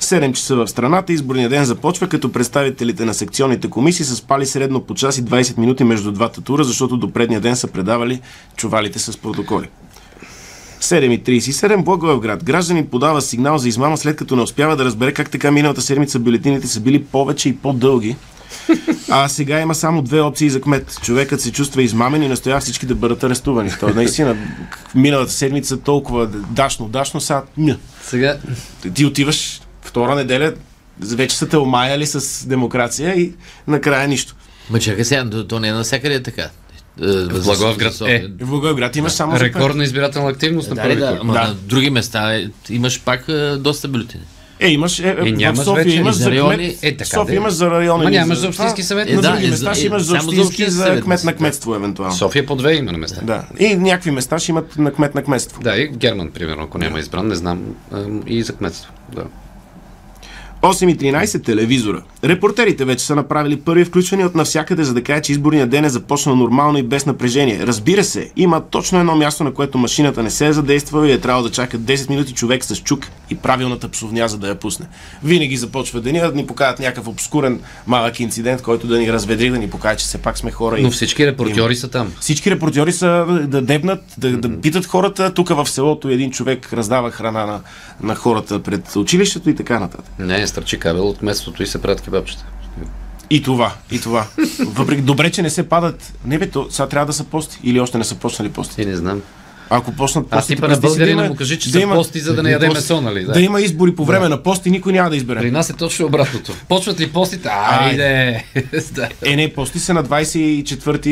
7 0.00 0.32
часа 0.32 0.56
в 0.56 0.68
страната 0.68 1.12
изборния 1.12 1.48
ден 1.48 1.64
започва, 1.64 2.08
като 2.08 2.32
представителите 2.32 3.04
на 3.04 3.14
секционните 3.14 3.70
комисии 3.70 4.04
са 4.04 4.16
спали 4.16 4.46
средно 4.46 4.80
по 4.80 4.94
час 4.94 5.18
и 5.18 5.24
20 5.24 5.58
минути 5.58 5.84
между 5.84 6.12
двата 6.12 6.40
тура, 6.40 6.64
защото 6.64 6.96
до 6.96 7.12
предния 7.12 7.40
ден 7.40 7.56
са 7.56 7.66
предавали 7.68 8.20
чувалите 8.56 8.98
с 8.98 9.16
протоколи. 9.16 9.68
7.37 10.82 11.82
Благоевград. 11.84 12.44
Гражданин 12.44 12.86
подава 12.86 13.22
сигнал 13.22 13.58
за 13.58 13.68
измама, 13.68 13.96
след 13.96 14.16
като 14.16 14.36
не 14.36 14.42
успява 14.42 14.76
да 14.76 14.84
разбере 14.84 15.12
как 15.12 15.30
така 15.30 15.50
миналата 15.50 15.82
седмица 15.82 16.18
бюлетините 16.18 16.66
са 16.66 16.80
били 16.80 17.04
повече 17.04 17.48
и 17.48 17.56
по-дълги. 17.56 18.16
А 19.10 19.28
сега 19.28 19.60
има 19.60 19.74
само 19.74 20.02
две 20.02 20.20
опции 20.20 20.50
за 20.50 20.60
кмет. 20.60 20.98
Човекът 21.02 21.40
се 21.40 21.52
чувства 21.52 21.82
измамен 21.82 22.22
и 22.22 22.28
настоява 22.28 22.60
всички 22.60 22.86
да 22.86 22.94
бъдат 22.94 23.24
арестувани. 23.24 23.70
Той 23.80 23.94
наистина 23.94 24.36
миналата 24.94 25.32
седмица 25.32 25.76
толкова 25.80 26.26
дашно, 26.26 26.88
дашно, 26.88 27.20
сега. 27.20 27.42
Сега, 28.04 28.38
Ти 28.94 29.06
отиваш 29.06 29.60
втора 29.82 30.14
неделя, 30.14 30.54
вече 31.00 31.36
са 31.36 31.48
те 31.48 31.56
омаяли 31.56 32.06
с 32.06 32.46
демокрация 32.46 33.14
и 33.20 33.32
накрая 33.66 34.08
нищо. 34.08 34.34
Ма 34.70 34.78
чакай 34.78 35.04
сега, 35.04 35.30
то- 35.30 35.46
то 35.46 35.60
не 35.60 35.68
е 35.68 35.72
навсякъде 35.72 36.22
така. 36.22 36.48
В 36.98 37.44
Благоевград 37.44 38.00
е. 38.00 38.28
В 38.40 38.46
Благоевград 38.46 38.96
имаш 38.96 39.12
само 39.12 39.32
за 39.32 39.38
пет. 39.38 39.46
рекордна 39.46 39.84
избирателна 39.84 40.30
активност 40.30 40.68
на 40.68 40.74
Да, 40.74 40.82
първи 40.82 40.96
да, 40.96 41.06
Да. 41.14 41.24
на 41.24 41.54
други 41.56 41.90
места 41.90 42.34
е, 42.34 42.44
имаш 42.70 43.00
пак 43.00 43.24
е, 43.28 43.32
доста 43.50 43.88
бюлетини. 43.88 44.22
Е, 44.60 44.68
имаш, 44.68 44.98
е, 44.98 45.02
е, 45.02 45.10
Е, 45.10 45.14
в 45.14 45.24
нямаш 45.28 45.58
София 45.58 45.84
вече 45.84 45.96
имаш 45.96 46.14
за 46.14 46.30
райони. 46.30 46.76
Е, 46.82 46.92
така 46.92 47.04
София 47.06 47.24
да 47.26 47.32
е. 47.32 47.36
имаш 47.36 47.52
за 47.52 47.70
райони. 47.70 48.04
Ма 48.04 48.10
нямаш 48.10 48.38
за 48.38 48.48
общински 48.48 48.82
съвет. 48.82 49.08
На 49.08 49.12
Е, 49.12 49.16
да, 49.16 49.30
други 49.30 49.46
е, 49.46 49.50
места 49.50 49.64
за- 49.64 49.74
ще 49.74 49.82
е, 49.82 49.86
имаш 49.86 50.02
за 50.02 50.08
само 50.10 50.28
общински, 50.28 50.66
за 50.66 51.00
кмет 51.00 51.24
на 51.24 51.34
кметство, 51.34 51.74
евентуално. 51.74 52.14
София 52.14 52.46
по 52.46 52.56
две 52.56 52.74
има 52.74 52.92
на 52.92 52.98
места. 52.98 53.20
Да. 53.22 53.44
И 53.58 53.76
някакви 53.76 54.10
места 54.10 54.38
ще 54.38 54.52
имат 54.52 54.78
на 54.78 54.92
кмет 54.92 55.14
на 55.14 55.22
кметство. 55.22 55.60
Да, 55.62 55.76
и 55.76 55.88
Герман, 55.88 56.30
примерно, 56.30 56.62
ако 56.62 56.78
няма 56.78 56.98
избран, 56.98 57.28
не 57.28 57.34
знам. 57.34 57.62
ам, 57.92 58.22
И 58.26 58.42
за 58.42 58.52
кметство. 58.52 58.92
Да. 59.14 59.22
8.13 60.62 61.44
телевизора. 61.44 62.02
Репортерите 62.24 62.84
вече 62.84 63.04
са 63.04 63.14
направили 63.14 63.56
първи 63.56 63.84
включвания 63.84 64.26
от 64.26 64.34
навсякъде, 64.34 64.84
за 64.84 64.94
да 64.94 65.02
кажат, 65.02 65.24
че 65.24 65.32
изборният 65.32 65.70
ден 65.70 65.84
е 65.84 65.90
започнал 65.90 66.36
нормално 66.36 66.78
и 66.78 66.82
без 66.82 67.06
напрежение. 67.06 67.60
Разбира 67.60 68.04
се, 68.04 68.30
има 68.36 68.60
точно 68.62 68.98
едно 68.98 69.16
място, 69.16 69.44
на 69.44 69.54
което 69.54 69.78
машината 69.78 70.22
не 70.22 70.30
се 70.30 70.46
е 70.46 70.52
задействала 70.52 71.08
и 71.08 71.12
е 71.12 71.18
трябвало 71.18 71.44
да 71.44 71.52
чака 71.52 71.78
10 71.78 72.10
минути 72.10 72.32
човек 72.32 72.64
с 72.64 72.76
чук 72.76 73.00
и 73.30 73.36
правилната 73.36 73.88
псовня, 73.88 74.28
за 74.28 74.38
да 74.38 74.48
я 74.48 74.54
пусне. 74.54 74.86
Винаги 75.24 75.56
започва 75.56 76.00
деня 76.00 76.20
да 76.22 76.32
ни 76.32 76.46
покажат 76.46 76.78
някакъв 76.78 77.08
обскурен 77.08 77.60
малък 77.86 78.20
инцидент, 78.20 78.62
който 78.62 78.86
да 78.86 78.98
ни 78.98 79.12
разведри, 79.12 79.50
да 79.50 79.58
ни 79.58 79.70
покаже, 79.70 79.96
че 79.96 80.04
все 80.04 80.18
пак 80.18 80.38
сме 80.38 80.50
хора. 80.50 80.78
и- 80.78 80.82
Но 80.82 80.90
всички 80.90 81.26
репортьори 81.26 81.76
са 81.76 81.88
там. 81.88 82.12
Всички 82.20 82.50
репортьори 82.50 82.92
са 82.92 83.08
да 83.42 83.62
дебнат, 83.62 84.00
да, 84.18 84.30
да 84.32 84.60
питат 84.60 84.86
хората. 84.86 85.34
Тук 85.34 85.48
в 85.48 85.66
селото 85.66 86.08
един 86.08 86.30
човек 86.30 86.72
раздава 86.72 87.10
храна 87.10 87.46
на, 87.46 87.60
на 88.02 88.14
хората 88.14 88.62
пред 88.62 88.96
училището 88.96 89.50
и 89.50 89.54
така 89.54 89.80
нататък. 89.80 90.10
Не, 90.18 90.46
стърчи 90.52 90.78
кабел 90.78 91.08
от 91.08 91.18
кметството 91.18 91.62
и 91.62 91.66
се 91.66 91.82
правят 91.82 92.00
кебабчета. 92.00 92.44
И 93.30 93.42
това, 93.42 93.74
и 93.90 94.00
това. 94.00 94.26
Въпреки, 94.66 95.02
добре, 95.02 95.30
че 95.30 95.42
не 95.42 95.50
се 95.50 95.68
падат. 95.68 96.12
Не 96.24 96.38
бе, 96.38 96.50
то, 96.50 96.66
сега 96.70 96.88
трябва 96.88 97.06
да 97.06 97.12
са 97.12 97.24
пости. 97.24 97.58
Или 97.64 97.80
още 97.80 97.98
не 97.98 98.04
са 98.04 98.14
почнали 98.14 98.52
пости. 98.52 98.82
И 98.82 98.86
не 98.86 98.96
знам. 98.96 99.22
Ако 99.72 99.92
почнат 99.92 100.26
Аз 100.30 100.38
пости, 100.38 100.54
типа 100.54 100.68
на 100.68 100.76
българина 100.76 101.22
да 101.22 101.28
му 101.28 101.36
кажи, 101.36 101.58
че 101.58 101.68
да 101.68 101.72
са 101.72 101.82
има- 101.82 101.94
пости, 101.94 102.20
за 102.20 102.34
да 102.34 102.42
не 102.42 102.50
яде 102.50 102.68
месо, 102.68 103.00
нали? 103.00 103.24
Да. 103.24 103.32
Да. 103.32 103.40
има 103.40 103.60
избори 103.60 103.94
по 103.94 104.04
време 104.04 104.28
на 104.28 104.42
пости, 104.42 104.70
никой 104.70 104.92
няма 104.92 105.10
да 105.10 105.16
избере. 105.16 105.38
При 105.38 105.50
нас 105.50 105.70
е 105.70 105.72
точно 105.72 106.06
обратното. 106.06 106.52
Почват 106.68 107.00
ли 107.00 107.08
постите? 107.08 107.48
Айде! 107.52 108.44
Да. 108.92 109.08
Е, 109.24 109.36
не, 109.36 109.48
пости 109.48 109.78
са 109.78 109.94
на 109.94 110.04
24 110.04 111.06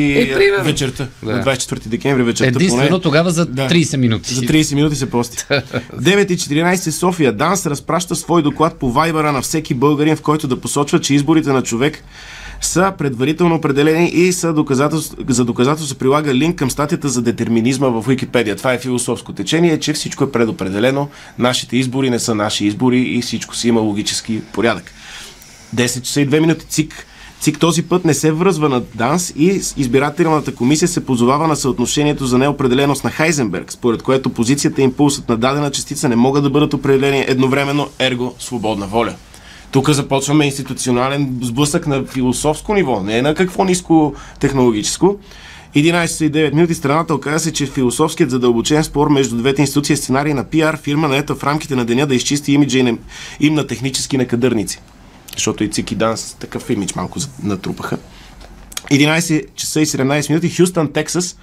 Е, 0.59 0.63
вечерта. 0.63 1.07
Да. 1.23 1.31
На 1.31 1.43
24 1.45 1.87
декември 1.87 2.23
вечерта. 2.23 2.47
Единствено 2.49 2.87
поне. 2.89 3.01
тогава 3.01 3.31
за 3.31 3.45
Да. 3.45 3.67
30 3.67 3.97
минути. 3.97 4.33
За 4.33 4.41
30 4.41 4.75
минути 4.75 4.95
се 4.95 5.09
пости. 5.09 5.37
9.14 5.95 6.89
София. 6.89 7.33
ДАНС 7.33 7.65
разпраща 7.65 8.15
свой 8.15 8.43
доклад 8.43 8.75
по 8.75 8.91
вайбера 8.91 9.31
на 9.31 9.41
всеки 9.41 9.73
българин, 9.73 10.15
в 10.15 10.21
който 10.21 10.47
да 10.47 10.61
посочва, 10.61 11.01
че 11.01 11.13
изборите 11.13 11.49
на 11.49 11.63
човек 11.63 12.03
са 12.61 12.93
предварително 12.97 13.55
определени 13.55 14.09
и 14.09 14.33
са 14.33 14.53
доказателство, 14.53 15.17
за 15.29 15.45
доказателство 15.45 15.87
се 15.87 15.99
прилага 15.99 16.33
линк 16.33 16.55
към 16.55 16.71
статията 16.71 17.09
за 17.09 17.21
детерминизма 17.21 17.87
в 17.87 18.05
Википедия. 18.07 18.55
Това 18.55 18.73
е 18.73 18.79
философско 18.79 19.33
течение, 19.33 19.79
че 19.79 19.93
всичко 19.93 20.23
е 20.23 20.31
предопределено, 20.31 21.09
нашите 21.39 21.77
избори 21.77 22.09
не 22.09 22.19
са 22.19 22.35
наши 22.35 22.65
избори 22.65 22.99
и 22.99 23.21
всичко 23.21 23.55
си 23.55 23.67
има 23.67 23.81
логически 23.81 24.41
порядък. 24.53 24.91
10 25.75 26.01
часа 26.01 26.21
и 26.21 26.29
2 26.29 26.39
минути 26.39 26.65
ЦИК. 26.65 27.07
ЦИК 27.39 27.59
този 27.59 27.83
път 27.83 28.05
не 28.05 28.13
се 28.13 28.31
връзва 28.31 28.69
на 28.69 28.81
ДАНС 28.95 29.33
и 29.37 29.61
избирателната 29.77 30.55
комисия 30.55 30.87
се 30.87 31.05
позовава 31.05 31.47
на 31.47 31.55
съотношението 31.55 32.25
за 32.25 32.37
неопределеност 32.37 33.03
на 33.03 33.11
Хайзенберг, 33.11 33.71
според 33.71 34.03
което 34.03 34.29
позицията 34.29 34.81
и 34.81 34.83
импулсът 34.83 35.29
на 35.29 35.37
дадена 35.37 35.71
частица 35.71 36.09
не 36.09 36.15
могат 36.15 36.43
да 36.43 36.49
бъдат 36.49 36.73
определени 36.73 37.25
едновременно, 37.27 37.89
ерго 37.99 38.35
свободна 38.39 38.87
воля. 38.87 39.15
Тук 39.71 39.89
започваме 39.89 40.45
институционален 40.45 41.39
сблъсък 41.41 41.87
на 41.87 42.05
философско 42.05 42.73
ниво, 42.73 43.03
не 43.03 43.21
на 43.21 43.35
какво 43.35 43.63
ниско 43.63 44.15
технологическо. 44.39 45.19
11.09 45.75 46.53
минути 46.53 46.73
страната 46.73 47.15
оказа 47.15 47.39
се, 47.39 47.53
че 47.53 47.65
философският 47.65 48.29
задълбочен 48.29 48.83
спор 48.83 49.09
между 49.09 49.37
двете 49.37 49.61
институции 49.61 49.93
е 49.93 49.97
сценарий 49.97 50.33
на 50.33 50.43
пиар 50.43 50.77
фирма, 50.81 51.07
наета 51.07 51.35
в 51.35 51.43
рамките 51.43 51.75
на 51.75 51.85
деня 51.85 52.07
да 52.07 52.15
изчисти 52.15 52.53
имиджа 52.53 52.79
им, 52.79 52.99
им 53.39 53.53
на 53.53 53.67
технически 53.67 54.17
накадърници. 54.17 54.79
Защото 55.33 55.63
и 55.63 55.69
ЦИК 55.69 55.91
и 55.91 55.95
ДАНС 55.95 56.35
такъв 56.39 56.69
имидж 56.69 56.95
малко 56.95 57.19
натрупаха. 57.43 57.97
11 58.91 59.45
часа 59.55 59.81
и 59.81 59.85
17 59.85 60.29
минути, 60.29 60.55
Хюстън, 60.55 60.91
Тексас. 60.91 61.37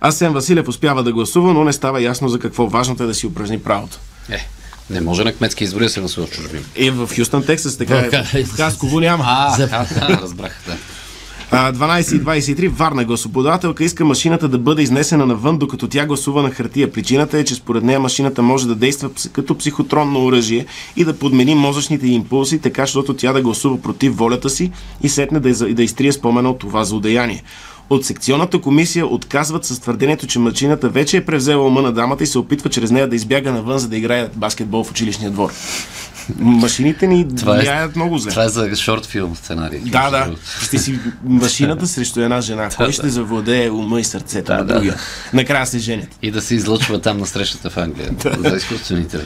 Асен 0.00 0.32
Василев 0.32 0.68
успява 0.68 1.02
да 1.02 1.12
гласува, 1.12 1.52
но 1.54 1.64
не 1.64 1.72
става 1.72 2.02
ясно 2.02 2.28
за 2.28 2.38
какво 2.38 2.66
важното 2.66 3.02
е 3.02 3.06
да 3.06 3.14
си 3.14 3.26
упражни 3.26 3.58
правото. 3.58 3.98
Е, 4.30 4.46
не 4.90 5.00
може 5.00 5.24
на 5.24 5.32
кметски 5.32 5.64
избори 5.64 5.84
да 5.84 5.90
се 5.90 6.00
гласува 6.00 6.26
в 6.26 6.30
чужбина. 6.30 6.62
И 6.76 6.90
в 6.90 7.08
Хюстън, 7.16 7.42
Тексас, 7.42 7.76
така 7.76 7.94
е. 7.96 8.10
В- 8.34 8.46
В 8.46 8.56
Хасково 8.56 9.00
няма. 9.00 9.24
А, 9.26 9.62
а, 9.62 9.86
а, 9.98 10.20
разбрах, 10.22 10.62
да. 10.66 10.76
А, 11.52 11.72
12.23 11.72 12.68
Варна 12.68 13.04
гласоподавателка 13.04 13.84
иска 13.84 14.04
машината 14.04 14.48
да 14.48 14.58
бъде 14.58 14.82
изнесена 14.82 15.26
навън, 15.26 15.58
докато 15.58 15.88
тя 15.88 16.06
гласува 16.06 16.42
на 16.42 16.50
хартия. 16.50 16.92
Причината 16.92 17.38
е, 17.38 17.44
че 17.44 17.54
според 17.54 17.84
нея 17.84 18.00
машината 18.00 18.42
може 18.42 18.66
да 18.66 18.74
действа 18.74 19.10
като 19.32 19.54
психотронно 19.54 20.24
оръжие 20.24 20.66
и 20.96 21.04
да 21.04 21.12
подмени 21.14 21.54
мозъчните 21.54 22.06
импулси, 22.06 22.58
така, 22.58 22.82
защото 22.82 23.14
тя 23.14 23.32
да 23.32 23.42
гласува 23.42 23.80
против 23.80 24.16
волята 24.16 24.50
си 24.50 24.70
и 25.02 25.08
сетне 25.08 25.40
да, 25.40 25.74
да 25.74 25.82
изтрие 25.82 26.12
спомена 26.12 26.50
от 26.50 26.58
това 26.58 26.84
злодеяние. 26.84 27.42
От 27.90 28.04
секционната 28.04 28.60
комисия 28.60 29.06
отказват 29.06 29.64
с 29.64 29.80
твърдението, 29.80 30.26
че 30.26 30.38
машината 30.38 30.88
вече 30.88 31.16
е 31.16 31.24
превзела 31.24 31.66
ума 31.66 31.82
на 31.82 31.92
дамата 31.92 32.24
и 32.24 32.26
се 32.26 32.38
опитва 32.38 32.70
чрез 32.70 32.90
нея 32.90 33.08
да 33.08 33.16
избяга 33.16 33.52
навън, 33.52 33.78
за 33.78 33.88
да 33.88 33.96
играе 33.96 34.28
баскетбол 34.34 34.84
в 34.84 34.90
училищния 34.90 35.30
двор. 35.30 35.52
Машините 36.38 37.06
ни 37.06 37.36
Това 37.36 37.56
е- 37.56 37.60
влияят 37.60 37.96
много 37.96 38.18
зле. 38.18 38.30
Това 38.30 38.44
е 38.44 38.48
за 38.48 38.76
шорт 38.76 39.06
филм 39.06 39.36
сценарий. 39.36 39.80
Да, 39.80 40.10
да. 40.10 40.34
Ще 40.62 40.78
си 40.78 40.98
машината 41.24 41.86
срещу 41.86 42.20
една 42.20 42.40
жена. 42.40 42.68
Кой 42.76 42.92
ще 42.92 43.08
завладее 43.08 43.70
ума 43.70 44.00
и 44.00 44.04
сърцето 44.04 44.52
на 44.52 44.64
да. 44.64 44.74
другия? 44.74 44.96
Накрая 45.32 45.66
се 45.66 45.78
женят. 45.78 46.08
И 46.22 46.30
да 46.30 46.42
се 46.42 46.54
излъчва 46.54 47.00
там 47.00 47.18
на 47.18 47.26
срещата 47.26 47.70
в 47.70 47.76
Англия. 47.76 48.10
за 48.50 48.56
изкуствените. 48.56 49.18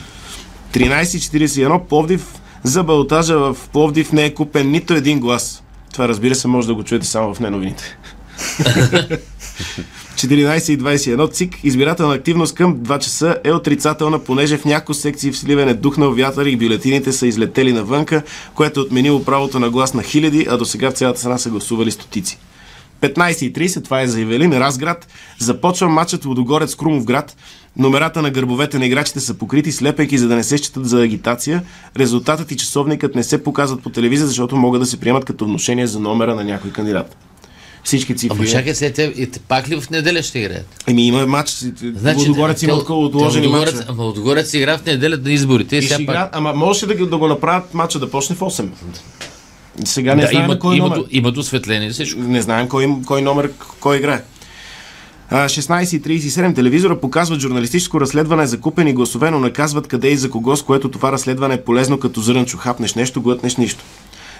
13.41 0.73 1.79
Пловдив 1.79 2.25
за 2.63 2.83
балотажа 2.83 3.37
в 3.39 3.57
Пловдив 3.71 4.11
не 4.11 4.25
е 4.25 4.33
купен 4.33 4.71
нито 4.71 4.93
един 4.93 5.19
глас. 5.19 5.63
Това 5.93 6.07
разбира 6.07 6.35
се 6.35 6.47
може 6.47 6.67
да 6.67 6.73
го 6.75 6.83
чуете 6.83 7.07
само 7.07 7.33
в 7.33 7.39
неновините. 7.39 7.97
14.21 10.15 11.31
ЦИК. 11.31 11.59
Избирателна 11.63 12.13
активност 12.13 12.55
към 12.55 12.77
2 12.77 12.99
часа 12.99 13.37
е 13.43 13.51
отрицателна, 13.51 14.19
понеже 14.19 14.57
в 14.57 14.65
някои 14.65 14.95
секции 14.95 15.31
в 15.31 15.37
Сливен 15.37 15.69
е 15.69 15.73
духнал 15.73 16.13
вятър 16.13 16.45
и 16.45 16.55
бюлетините 16.55 17.11
са 17.11 17.27
излетели 17.27 17.73
навънка, 17.73 18.21
което 18.55 18.79
е 18.79 18.83
отменило 18.83 19.23
правото 19.23 19.59
на 19.59 19.69
глас 19.69 19.93
на 19.93 20.03
хиляди, 20.03 20.47
а 20.49 20.57
до 20.57 20.65
сега 20.65 20.91
в 20.91 20.93
цялата 20.93 21.19
страна 21.19 21.37
са 21.37 21.49
гласували 21.49 21.91
стотици. 21.91 22.37
15.30, 23.01 23.83
това 23.83 24.01
е 24.01 24.07
за 24.07 24.21
Ивелин, 24.21 24.53
Разград. 24.53 25.07
Започва 25.39 25.89
матчът 25.89 26.23
Водогорец 26.23 26.75
Крумов 26.75 27.05
град. 27.05 27.35
Номерата 27.77 28.21
на 28.21 28.31
гърбовете 28.31 28.79
на 28.79 28.85
играчите 28.85 29.19
са 29.19 29.33
покрити, 29.33 29.71
слепейки 29.71 30.17
за 30.17 30.27
да 30.27 30.35
не 30.35 30.43
се 30.43 30.57
считат 30.57 30.89
за 30.89 31.03
агитация. 31.03 31.63
Резултатът 31.97 32.51
и 32.51 32.57
часовникът 32.57 33.15
не 33.15 33.23
се 33.23 33.43
показват 33.43 33.83
по 33.83 33.89
телевизия, 33.89 34.27
защото 34.27 34.55
могат 34.55 34.81
да 34.81 34.85
се 34.85 34.99
приемат 34.99 35.25
като 35.25 35.45
вношение 35.45 35.87
за 35.87 35.99
номера 35.99 36.35
на 36.35 36.43
някой 36.43 36.71
кандидат. 36.71 37.17
Всички 37.85 38.15
цифри. 38.15 38.35
Ама 38.35 38.45
чакай 38.47 38.75
сега, 38.75 38.93
те, 38.93 39.03
и 39.03 39.29
пак 39.39 39.69
ли 39.69 39.81
в 39.81 39.89
неделя 39.89 40.23
ще 40.23 40.39
играят? 40.39 40.83
Еми 40.87 41.07
има 41.07 41.25
матч. 41.27 41.49
Значи, 41.95 42.19
Водогорец 42.19 42.61
има 42.63 42.85
те- 42.85 42.91
отложени 42.91 43.47
Лудогорец- 43.47 43.73
матча. 43.73 43.85
Ама 43.87 44.03
Лудогорец 44.03 44.53
игра 44.53 44.77
в 44.77 44.85
неделя 44.85 45.17
на 45.17 45.31
изборите. 45.31 45.75
И 45.75 45.79
И 45.79 45.81
ще 45.81 46.05
пак... 46.05 46.29
ама 46.31 46.53
можеше 46.53 46.85
да, 46.87 47.05
да 47.05 47.17
го 47.17 47.27
направят 47.27 47.73
матча 47.73 47.99
да 47.99 48.11
почне 48.11 48.35
в 48.35 48.39
8. 48.39 48.67
Сега 49.85 50.15
не 50.15 50.21
Да, 50.21 50.27
знаем 50.27 50.45
имат, 50.45 50.59
кой 50.59 50.75
имат, 50.75 50.89
номер. 50.89 51.05
имат 51.11 51.37
осветление 51.37 51.89
всичко. 51.89 52.19
Не 52.19 52.41
знаем 52.41 52.67
кой, 52.67 52.95
кой 53.05 53.21
номер 53.21 53.51
кой 53.79 53.97
играе. 53.97 54.21
А, 55.29 55.45
16.37 55.45 56.55
телевизора 56.55 56.99
показват 56.99 57.39
журналистическо 57.39 58.01
разследване 58.01 58.47
за 58.47 58.59
купени 58.59 58.93
гласове, 58.93 59.31
но 59.31 59.39
наказват 59.39 59.87
къде 59.87 60.07
и 60.07 60.17
за 60.17 60.29
кого, 60.29 60.55
с 60.55 60.63
което 60.63 60.89
това 60.89 61.11
разследване 61.11 61.53
е 61.53 61.63
полезно 61.63 61.99
като 61.99 62.21
зърнчо. 62.21 62.57
Хапнеш 62.57 62.93
нещо, 62.93 63.21
глътнеш 63.21 63.55
нищо. 63.55 63.83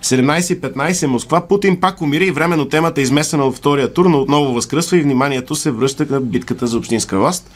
17.15 0.05 1.05
Москва. 1.05 1.47
Путин 1.47 1.79
пак 1.79 2.01
умира 2.01 2.23
и 2.23 2.31
временно 2.31 2.65
темата 2.65 3.01
е 3.01 3.03
изместена 3.03 3.45
от 3.45 3.55
втория 3.55 3.93
тур, 3.93 4.05
но 4.05 4.21
отново 4.21 4.53
възкръсва 4.53 4.97
и 4.97 5.01
вниманието 5.01 5.55
се 5.55 5.71
връща 5.71 6.07
към 6.07 6.23
битката 6.23 6.67
за 6.67 6.77
общинска 6.77 7.19
власт. 7.19 7.51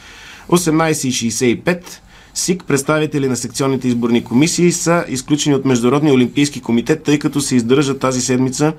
18.65 0.50 1.84
СИК, 2.34 2.64
представители 2.64 3.28
на 3.28 3.38
секционните 3.38 3.88
изборни 3.88 4.24
комисии 4.24 4.72
са 4.72 5.06
изключени 5.08 5.56
от 5.56 5.66
Международния 5.66 6.14
олимпийски 6.14 6.62
комитет, 6.62 7.04
тъй 7.04 7.20
като 7.20 7.42
се 7.42 7.56
издържат 7.56 8.00
тази 8.00 8.22
седмица 8.22 8.74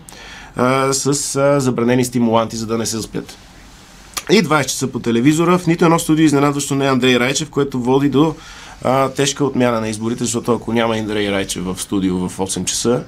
с 0.92 1.60
забранени 1.60 2.04
стимуланти, 2.04 2.56
за 2.56 2.66
да 2.66 2.78
не 2.78 2.86
се 2.86 2.96
заспят. 2.96 3.36
И 4.30 4.42
20 4.42 4.62
часа 4.66 4.86
по 4.86 4.98
телевизора. 4.98 5.58
В 5.58 5.66
нито 5.66 5.84
едно 5.84 5.98
студио 5.98 6.24
изненадващо 6.24 6.74
не 6.74 6.84
е 6.84 6.88
Андрей 6.88 7.18
Райчев, 7.18 7.50
което 7.50 7.80
води 7.80 8.08
до 8.08 8.34
а, 8.82 9.08
тежка 9.08 9.44
отмяна 9.44 9.80
на 9.80 9.88
изборите, 9.88 10.24
защото 10.24 10.52
ако 10.52 10.72
няма 10.72 10.96
Андрей 10.96 11.30
Райчев 11.32 11.64
в 11.64 11.76
студио 11.82 12.28
в 12.28 12.38
8 12.38 12.64
часа, 12.64 13.04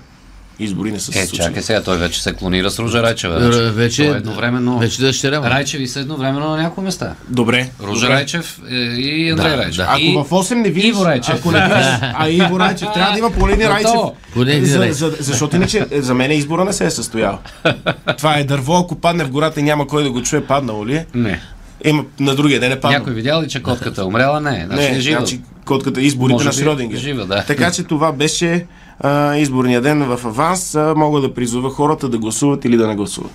избори 0.59 0.93
не 0.93 1.01
са 1.01 1.13
се 1.13 1.19
Е, 1.19 1.23
случили. 1.23 1.39
чакай 1.39 1.63
сега, 1.63 1.83
той 1.83 1.99
вече 1.99 2.23
се 2.23 2.33
клонира 2.33 2.71
с 2.71 2.79
Ружа 2.79 3.03
Райчева. 3.03 3.35
Р- 3.43 3.71
вече- 3.71 4.05
Той 4.05 4.15
е 4.15 4.19
едновременно... 4.19 4.79
вече 4.79 5.01
дъщеря. 5.01 5.41
Райчеви 5.43 5.89
са 5.89 6.01
едновременно 6.01 6.49
на 6.49 6.57
няколко 6.57 6.81
места. 6.81 7.15
Добре. 7.29 7.69
Ружа 7.83 8.01
добре. 8.01 8.15
Райчев 8.15 8.61
е, 8.63 8.75
и 8.75 9.31
Андрей 9.31 9.51
Да, 9.51 9.57
Райчев. 9.57 9.77
да. 9.77 9.83
Ако 9.85 10.01
И... 10.01 10.13
в 10.15 10.31
8 10.31 10.55
не 10.55 10.71
видиш... 10.71 10.85
Иво 10.85 11.05
Райчев. 11.05 11.35
Ако 11.35 11.53
не 11.53 11.61
видиш, 11.61 11.87
а 12.15 12.29
Иво 12.29 12.61
Райчев, 12.61 12.89
трябва 12.95 13.13
да 13.13 13.19
има 13.19 13.31
поне 13.31 13.53
един 13.53 13.69
Райчев. 13.69 14.01
Поне 14.35 14.65
За, 14.65 14.89
за, 14.91 15.13
защото 15.21 15.57
иначе 15.57 15.87
е, 15.91 16.03
за 16.03 16.15
мен 16.15 16.31
избора 16.33 16.65
не 16.65 16.73
се 16.73 16.87
е 16.87 16.91
състоял. 16.91 17.39
Това 18.19 18.37
е 18.37 18.45
дърво, 18.45 18.75
ако 18.75 18.95
падне 18.97 19.25
в 19.25 19.31
гората 19.31 19.61
и 19.61 19.65
няма 19.65 19.87
кой 19.87 20.03
да 20.03 20.11
го 20.11 20.23
чуе, 20.23 20.41
паднало 20.43 20.87
ли 20.87 20.95
е? 20.95 21.07
Не. 21.15 21.41
Има, 21.85 22.05
на 22.21 22.35
другия 22.35 22.61
ден 22.61 22.73
е 22.73 22.81
паднал. 22.81 22.99
Някой 22.99 23.13
видял 23.13 23.43
ли, 23.43 23.49
че 23.49 23.63
котката 23.63 24.01
е 24.01 24.05
умряла? 24.05 24.41
Не. 24.41 24.65
Значи 24.67 24.83
Не, 24.83 24.89
е 24.89 25.01
жива. 25.01 25.19
значи 25.19 25.41
котката 25.65 26.01
изборите 26.01 26.33
Може 26.35 26.47
на 26.47 26.53
Шродингер. 26.55 26.99
жива, 26.99 27.27
да. 27.27 27.45
Така 27.45 27.71
че 27.71 27.83
това 27.83 28.13
беше 28.13 28.67
а, 29.01 29.37
изборния 29.37 29.81
ден 29.81 30.05
в 30.07 30.21
аванс. 30.25 30.75
А, 30.75 30.95
мога 30.97 31.21
да 31.21 31.35
призова 31.35 31.71
хората 31.71 32.09
да 32.09 32.19
гласуват 32.19 32.65
или 32.65 32.77
да 32.77 32.89
не 32.89 32.97
гласуват. 32.97 33.33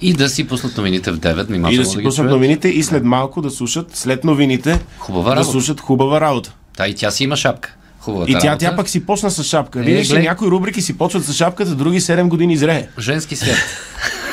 И 0.00 0.12
да 0.12 0.28
си 0.28 0.46
пуснат 0.46 0.76
новините 0.76 1.10
в 1.12 1.18
9, 1.18 1.42
внимателно 1.42 1.72
И 1.72 1.76
да 1.76 1.82
да, 1.82 1.88
си 1.90 2.02
пуснат 2.02 2.30
новините 2.30 2.68
и 2.68 2.82
след 2.82 3.04
малко 3.04 3.42
да 3.42 3.50
слушат, 3.50 3.96
след 3.96 4.24
новините, 4.24 4.80
Хубава 4.98 5.24
да 5.24 5.36
работа. 5.36 5.50
слушат 5.52 5.80
хубава 5.80 6.20
работа. 6.20 6.54
Та 6.76 6.88
и 6.88 6.94
тя 6.94 7.10
си 7.10 7.24
има 7.24 7.36
шапка. 7.36 7.74
Хубавата 8.00 8.30
И 8.30 8.34
тя, 8.34 8.40
работа. 8.40 8.58
тя 8.60 8.76
пък 8.76 8.88
си 8.88 9.06
почна 9.06 9.30
с 9.30 9.44
шапка. 9.44 9.80
Е, 9.80 9.82
Видиш 9.82 10.08
глед- 10.08 10.22
някои 10.22 10.48
рубрики 10.48 10.82
си 10.82 10.98
почват 10.98 11.24
с 11.24 11.32
шапката, 11.32 11.74
други 11.74 12.00
7 12.00 12.22
години 12.24 12.56
зрее. 12.56 12.88
Женски 12.98 13.36
свят. 13.36 13.56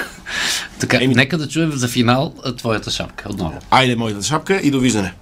така, 0.79 0.97
Еми- 0.97 1.15
нека 1.15 1.37
да 1.37 1.47
чуем 1.47 1.71
за 1.71 1.87
финал 1.87 2.33
твоята 2.57 2.91
шапка 2.91 3.25
отново. 3.29 3.53
Айде, 3.71 3.95
моята 3.95 4.23
шапка 4.23 4.55
и 4.55 4.71
довиждане. 4.71 5.13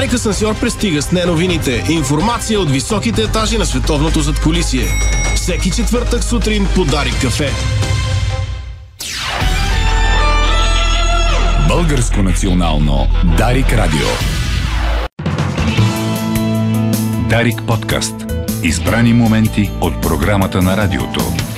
Дарик 0.00 0.14
Асансьор 0.14 0.60
пристига 0.60 1.02
с 1.02 1.12
неновините. 1.12 1.84
Информация 1.90 2.60
от 2.60 2.70
високите 2.70 3.22
етажи 3.22 3.58
на 3.58 3.66
световното 3.66 4.20
задкулисие. 4.20 4.86
Всеки 5.34 5.70
четвъртък 5.70 6.24
сутрин 6.24 6.68
по 6.74 6.84
Дарик 6.84 7.20
кафе. 7.20 7.50
Българско 11.68 12.22
национално 12.22 13.06
Дарик 13.38 13.72
Радио. 13.72 14.08
Дарик 17.28 17.62
подкаст. 17.66 18.14
Избрани 18.62 19.12
моменти 19.12 19.70
от 19.80 20.02
програмата 20.02 20.62
на 20.62 20.76
радиото. 20.76 21.49